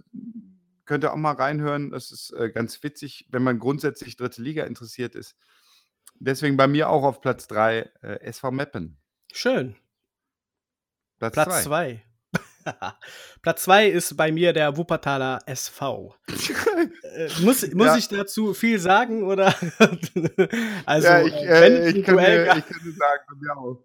[0.85, 1.91] könnt ihr auch mal reinhören.
[1.91, 5.37] Das ist äh, ganz witzig, wenn man grundsätzlich dritte Liga interessiert ist.
[6.19, 8.97] Deswegen bei mir auch auf Platz 3 äh, SV Meppen.
[9.31, 9.75] Schön.
[11.19, 12.03] Platz 2.
[13.41, 16.15] Platz 2 ist bei mir der Wuppertaler SV.
[16.27, 17.97] äh, muss muss ja.
[17.97, 19.53] ich dazu viel sagen oder?
[20.85, 23.83] also, ja, ich, äh, ich, kann dir, ich kann dir sagen, bei mir auch.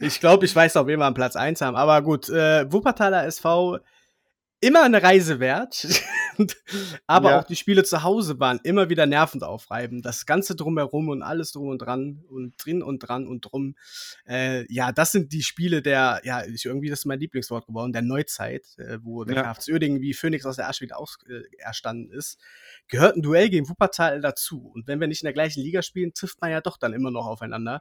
[0.00, 1.76] Ich glaube, ich weiß auch, wen wir an Platz 1 haben.
[1.76, 3.78] Aber gut, äh, Wuppertaler SV
[4.62, 5.86] immer eine Reise wert.
[7.06, 7.40] aber ja.
[7.40, 10.06] auch die Spiele zu Hause waren immer wieder nervend aufreibend.
[10.06, 13.74] Das Ganze drumherum und alles drum und dran und drin und dran und drum.
[14.26, 18.02] Äh, ja, das sind die Spiele der, ja, irgendwie das ist mein Lieblingswort geworden, der
[18.02, 19.52] Neuzeit, äh, wo der ja.
[19.52, 22.38] KFC Uerdingen wie Phoenix aus der Asche wieder auferstanden äh, ist.
[22.86, 24.70] Gehört ein Duell gegen Wuppertal dazu.
[24.72, 27.10] Und wenn wir nicht in der gleichen Liga spielen, trifft man ja doch dann immer
[27.10, 27.80] noch aufeinander.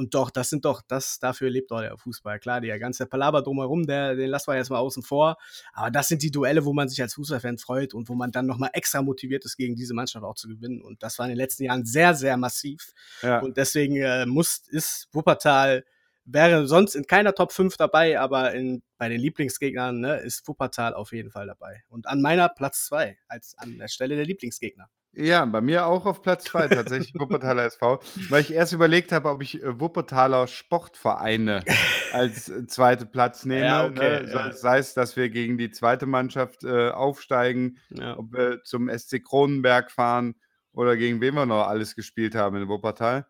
[0.00, 2.38] Und doch, das sind doch, das, dafür lebt doch der Fußball.
[2.38, 5.36] Klar, der ganze Palaber drumherum, der, den lassen wir jetzt mal außen vor.
[5.74, 8.46] Aber das sind die Duelle, wo man sich als Fußballfan freut und wo man dann
[8.46, 10.80] nochmal extra motiviert ist, gegen diese Mannschaft auch zu gewinnen.
[10.80, 12.94] Und das war in den letzten Jahren sehr, sehr massiv.
[13.20, 13.40] Ja.
[13.40, 15.84] Und deswegen äh, muss, ist Wuppertal
[16.24, 20.94] wäre sonst in keiner Top 5 dabei, aber in, bei den Lieblingsgegnern ne, ist Wuppertal
[20.94, 21.82] auf jeden Fall dabei.
[21.88, 24.88] Und an meiner Platz 2, als an der Stelle der Lieblingsgegner.
[25.12, 29.28] Ja, bei mir auch auf Platz 2 tatsächlich Wuppertaler SV, weil ich erst überlegt habe,
[29.28, 31.64] ob ich äh, Wuppertaler Sportvereine
[32.12, 33.66] als äh, zweite Platz nehme.
[33.66, 34.30] Ja, okay, ne?
[34.32, 34.52] ja.
[34.52, 38.16] Sei es, dass wir gegen die zweite Mannschaft äh, aufsteigen, ja.
[38.18, 40.36] ob wir zum SC Kronenberg fahren
[40.72, 43.26] oder gegen wen wir noch alles gespielt haben in Wuppertal.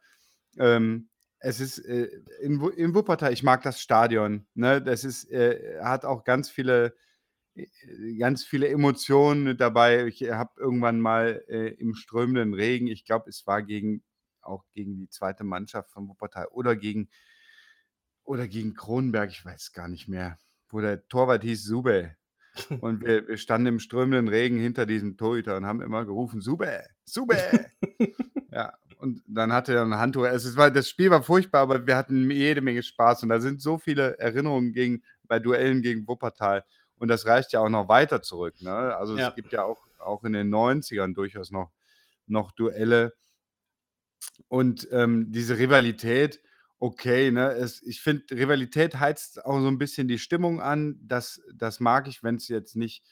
[0.59, 1.09] Ähm,
[1.39, 2.09] es ist äh,
[2.43, 4.47] in, in Wuppertal, ich mag das Stadion.
[4.55, 4.83] Ne?
[4.83, 6.95] Das ist, äh, hat auch ganz viele,
[8.19, 10.07] ganz viele Emotionen dabei.
[10.07, 14.03] Ich habe irgendwann mal äh, im strömenden Regen, ich glaube, es war gegen
[14.43, 17.09] auch gegen die zweite Mannschaft von Wuppertal oder gegen
[18.25, 20.39] oder gegen Kronenberg, ich weiß gar nicht mehr,
[20.69, 22.15] wo der Torwart hieß Sube.
[22.81, 26.85] Und wir, wir, standen im strömenden Regen hinter diesem Torhüter und haben immer gerufen, Sube,
[27.05, 27.37] Sube.
[28.51, 30.27] ja, und dann hatte er ein Handtuch.
[30.27, 33.63] Es war, das Spiel war furchtbar, aber wir hatten jede Menge Spaß und da sind
[33.63, 36.65] so viele Erinnerungen gegen, bei Duellen gegen Wuppertal.
[37.01, 38.61] Und das reicht ja auch noch weiter zurück.
[38.61, 38.71] Ne?
[38.71, 39.31] Also ja.
[39.31, 41.73] es gibt ja auch, auch in den 90ern durchaus noch,
[42.27, 43.15] noch Duelle.
[44.49, 46.41] Und ähm, diese Rivalität,
[46.79, 51.01] okay, ne, es, ich finde, Rivalität heizt auch so ein bisschen die Stimmung an.
[51.03, 53.03] Das, das mag ich, wenn es jetzt nicht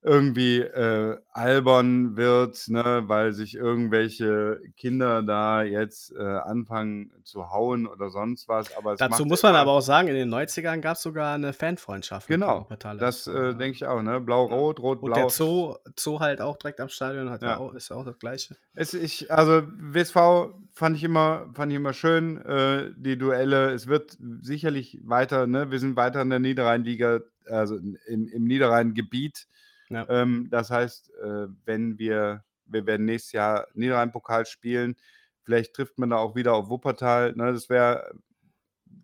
[0.00, 7.88] irgendwie äh, albern wird, ne, weil sich irgendwelche Kinder da jetzt äh, anfangen zu hauen
[7.88, 8.76] oder sonst was.
[8.76, 12.28] Aber Dazu muss man aber auch sagen, in den 90ern gab es sogar eine Fanfreundschaft.
[12.28, 12.68] Genau,
[12.98, 14.00] das äh, denke ich auch.
[14.00, 14.20] Ne?
[14.20, 15.14] Blau-Rot, Rot-Blau.
[15.14, 17.58] Und der Zoo, Zoo halt auch direkt am Stadion hat ja.
[17.58, 18.56] auch, ist auch das Gleiche.
[18.74, 23.72] Es, ich, also WSV fand ich immer, fand ich immer schön, äh, die Duelle.
[23.72, 25.72] Es wird sicherlich weiter, ne?
[25.72, 29.48] wir sind weiter in der Niederrheinliga, also im, im Niederrhein-Gebiet
[29.90, 30.06] ja.
[30.08, 34.96] Ähm, das heißt, äh, wenn wir, wir werden nächstes Jahr Niederrhein-Pokal spielen,
[35.42, 37.32] vielleicht trifft man da auch wieder auf Wuppertal.
[37.34, 37.52] Ne?
[37.52, 38.12] Das wäre,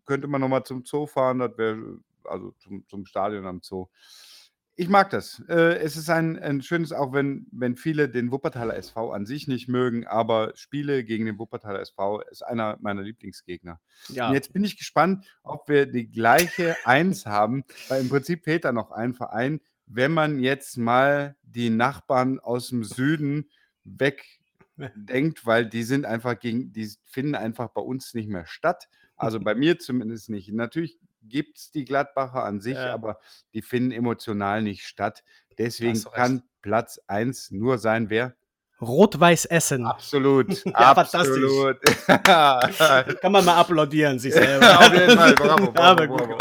[0.04, 3.86] könnte man nochmal zum Zoo fahren, das wäre, also zum, zum Stadion am Zoo.
[4.76, 5.40] Ich mag das.
[5.48, 9.46] Äh, es ist ein, ein schönes, auch wenn, wenn viele den Wuppertaler SV an sich
[9.46, 13.80] nicht mögen, aber Spiele gegen den Wuppertaler SV ist einer meiner Lieblingsgegner.
[14.08, 14.28] Ja.
[14.28, 18.64] Und jetzt bin ich gespannt, ob wir die gleiche Eins haben, weil im Prinzip fehlt
[18.64, 23.50] da noch ein Verein, wenn man jetzt mal die Nachbarn aus dem Süden
[23.84, 28.88] wegdenkt, weil die sind einfach gegen, die finden einfach bei uns nicht mehr statt.
[29.16, 30.52] Also bei mir zumindest nicht.
[30.52, 32.92] Natürlich gibt es die Gladbacher an sich, ja.
[32.92, 33.18] aber
[33.52, 35.24] die finden emotional nicht statt.
[35.58, 38.34] Deswegen kann Platz 1 nur sein, wer?
[38.84, 39.86] Rot-Weiß Essen.
[39.86, 40.64] Absolut.
[40.64, 41.78] ja, absolut.
[42.06, 44.66] Kann man mal applaudieren, sich selber.
[44.78, 46.38] Auf jeden Fall, bravo, bravo, bravo.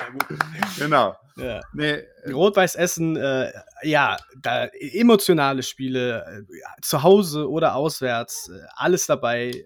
[0.78, 1.16] Genau.
[1.38, 1.62] Ja.
[1.74, 2.04] Nee.
[2.32, 9.66] Rot-Weiß Essen, äh, ja, da, emotionale Spiele, äh, zu Hause oder auswärts, äh, alles dabei.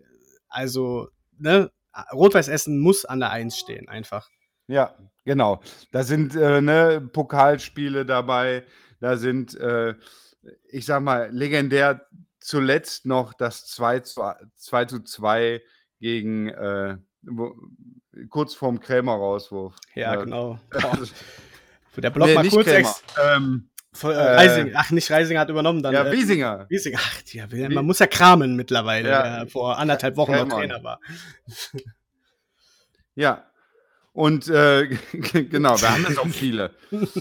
[0.50, 1.72] Also, ne,
[2.14, 4.30] Rot-Weiß Essen muss an der Eins stehen, einfach.
[4.68, 5.62] Ja, genau.
[5.92, 8.64] Da sind äh, ne, Pokalspiele dabei,
[9.00, 9.94] da sind, äh,
[10.70, 12.08] ich sag mal, legendär
[12.40, 14.22] zuletzt noch das 2 zu
[14.56, 15.62] 2, zu 2
[16.00, 16.98] gegen äh,
[18.30, 19.76] kurz vorm Krämer-Rauswurf.
[19.96, 20.60] Ja, äh, genau.
[21.96, 23.70] Wo der Block nee, mal kurz ex ähm,
[24.04, 25.94] äh, Reising, ach, nicht Reising hat übernommen, dann.
[25.94, 26.68] Ja, äh, Wiesinger.
[26.70, 27.00] Wiesinger.
[27.02, 29.38] Ach, ja, man muss ja kramen mittlerweile, ja.
[29.40, 31.00] der vor anderthalb Wochen noch Trainer war.
[33.20, 33.50] Ja.
[34.18, 36.72] Und äh, genau, wir haben jetzt auch viele.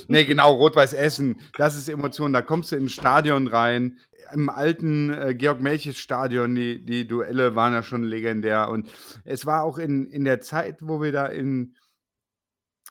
[0.09, 2.33] nee, genau, Rot-Weiß Essen, das ist Emotion.
[2.33, 3.99] Da kommst du ins Stadion rein.
[4.33, 8.71] Im alten äh, Georg-Melches-Stadion, die, die Duelle waren ja schon legendär.
[8.71, 8.89] Und
[9.27, 11.77] es war auch in, in der Zeit, wo wir da in,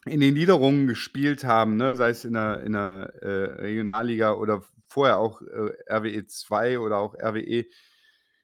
[0.06, 1.96] in den Niederungen gespielt haben, ne?
[1.96, 2.92] sei es in der, in der
[3.24, 3.28] äh,
[3.60, 7.66] Regionalliga oder vorher auch äh, RWE 2 oder auch RWE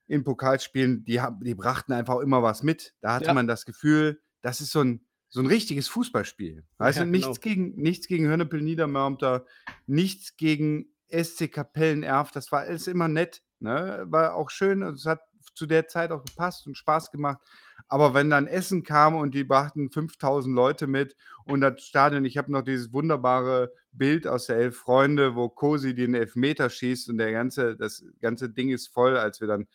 [0.07, 2.95] in Pokalspielen, die, die brachten einfach immer was mit.
[2.99, 3.35] Da hatte ja.
[3.35, 6.63] man das Gefühl, das ist so ein, so ein richtiges Fußballspiel.
[6.77, 7.55] Weißt ja, du, nichts, genau.
[7.55, 9.45] gegen, nichts gegen Hönnepel Niedermörmter,
[9.87, 13.41] nichts gegen SC Kapellen-Erf, das war alles immer nett.
[13.59, 14.05] Ne?
[14.07, 15.21] War auch schön, es hat
[15.55, 17.39] zu der Zeit auch gepasst und Spaß gemacht.
[17.87, 21.15] Aber wenn dann Essen kam und die brachten 5000 Leute mit
[21.45, 25.95] und das Stadion, ich habe noch dieses wunderbare Bild aus der Elf Freunde, wo Kosi
[25.95, 29.67] den Elfmeter schießt und der ganze, das ganze Ding ist voll, als wir dann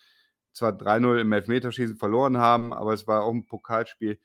[0.52, 4.18] zwar 3-0 im Elfmeterschießen verloren haben, aber es war auch ein Pokalspiel.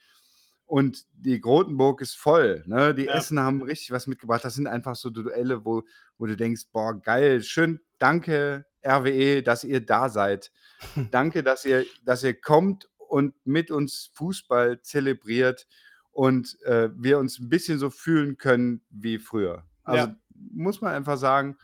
[0.72, 2.63] Und die Grotenburg ist voll.
[2.65, 2.95] Ne?
[2.95, 3.15] Die ja.
[3.15, 4.45] Essen haben richtig was mitgebracht.
[4.45, 5.84] Das sind einfach so Duelle, wo,
[6.17, 10.49] wo du denkst, boah, geil, schön, danke RWE, dass ihr da seid.
[11.11, 15.67] danke, dass ihr, dass ihr kommt und mit uns Fußball zelebriert
[16.11, 19.65] und äh, wir uns ein bisschen so fühlen können wie früher.
[19.84, 20.15] Also Ja.
[20.53, 21.57] muss man einfach sagen,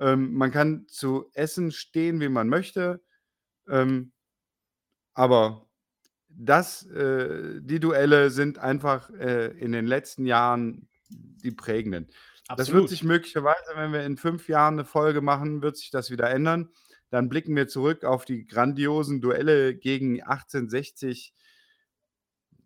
[0.00, 3.02] ähm, man kann zu Essen stehen, wie man möchte,
[3.70, 4.12] ähm,
[5.14, 5.69] aber
[6.36, 12.06] das, äh, die Duelle sind einfach äh, in den letzten Jahren die prägenden.
[12.48, 12.88] Das wird Absolut.
[12.88, 16.70] sich möglicherweise, wenn wir in fünf Jahren eine Folge machen, wird sich das wieder ändern.
[17.10, 21.34] Dann blicken wir zurück auf die grandiosen Duelle gegen 1860,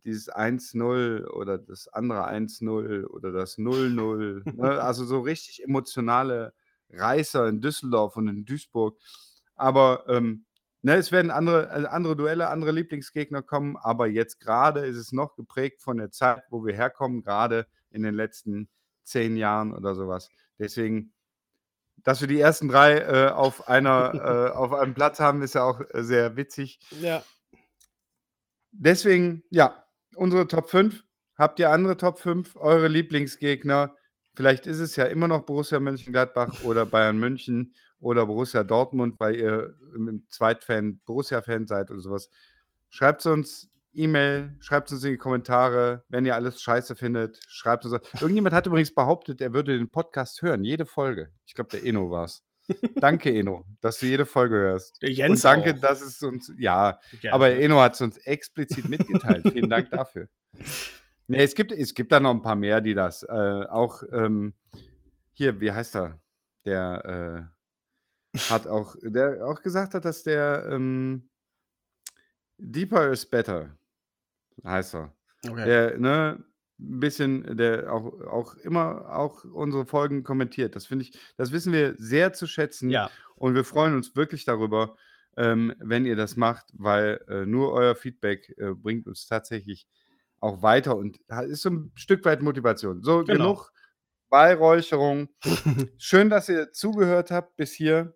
[0.04, 4.42] dieses 1-0 oder das andere 1-0 oder das 0-0.
[4.56, 4.82] Ne?
[4.82, 6.52] Also so richtig emotionale
[6.90, 8.98] Reißer in Düsseldorf und in Duisburg.
[9.56, 10.44] Aber ähm,
[10.84, 13.76] ne, es werden andere, also andere Duelle, andere Lieblingsgegner kommen.
[13.76, 18.02] Aber jetzt gerade ist es noch geprägt von der Zeit, wo wir herkommen, gerade in
[18.02, 18.68] den letzten
[19.02, 20.28] zehn Jahren oder sowas.
[20.58, 21.12] Deswegen,
[22.04, 25.64] dass wir die ersten drei äh, auf, einer, äh, auf einem Platz haben, ist ja
[25.64, 26.78] auch äh, sehr witzig.
[27.00, 27.22] Ja.
[28.72, 31.02] Deswegen, ja, unsere Top 5.
[31.36, 32.56] Habt ihr andere Top 5?
[32.56, 33.96] Eure Lieblingsgegner?
[34.34, 37.74] Vielleicht ist es ja immer noch Borussia Mönchengladbach oder Bayern München
[38.04, 42.28] oder Borussia Dortmund, weil ihr im Zweitfan Borussia-Fan seid oder sowas.
[42.90, 47.40] Schreibt uns E-Mail, schreibt uns in die Kommentare, wenn ihr alles scheiße findet.
[47.48, 47.98] Schreibt uns.
[48.20, 51.30] Irgendjemand hat übrigens behauptet, er würde den Podcast hören, jede Folge.
[51.46, 52.42] Ich glaube, der Eno war es.
[52.96, 55.00] Danke, Eno, dass du jede Folge hörst.
[55.00, 55.80] Der Und Jens danke, auch.
[55.80, 57.34] dass es uns, ja, Gerne.
[57.34, 59.48] aber Eno hat es uns explizit mitgeteilt.
[59.50, 60.28] Vielen Dank dafür.
[61.26, 64.54] Nee, es gibt, es gibt da noch ein paar mehr, die das äh, auch ähm,
[65.32, 66.20] hier, wie heißt er?
[66.66, 67.53] Der äh,
[68.50, 71.28] hat auch, der auch gesagt hat, dass der ähm,
[72.58, 73.76] Deeper is better,
[74.64, 75.14] heißt er.
[75.46, 75.64] Okay.
[75.64, 76.44] Der, ne,
[76.78, 80.74] ein bisschen, der auch, auch immer auch unsere Folgen kommentiert.
[80.74, 82.90] Das finde ich, das wissen wir sehr zu schätzen.
[82.90, 83.10] Ja.
[83.36, 84.96] Und wir freuen uns wirklich darüber,
[85.36, 89.88] ähm, wenn ihr das macht, weil äh, nur euer Feedback äh, bringt uns tatsächlich
[90.40, 91.18] auch weiter und
[91.48, 93.02] ist so ein Stück weit Motivation.
[93.02, 93.38] So, Genau.
[93.38, 93.72] genug
[94.28, 95.28] Beihräucherung.
[95.98, 98.14] Schön, dass ihr zugehört habt bis hier.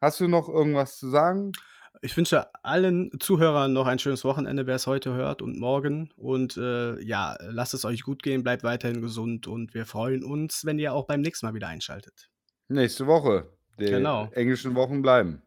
[0.00, 1.52] Hast du noch irgendwas zu sagen?
[2.02, 6.10] Ich wünsche allen Zuhörern noch ein schönes Wochenende, wer es heute hört und morgen.
[6.16, 10.64] Und äh, ja, lasst es euch gut gehen, bleibt weiterhin gesund und wir freuen uns,
[10.64, 12.30] wenn ihr auch beim nächsten Mal wieder einschaltet.
[12.68, 13.50] Nächste Woche.
[13.78, 14.28] Die Genau.
[14.32, 15.42] englischen Wochen bleiben.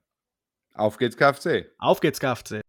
[0.76, 1.72] Auf geht's, KFC.
[1.80, 2.62] Auf geht's, KFC.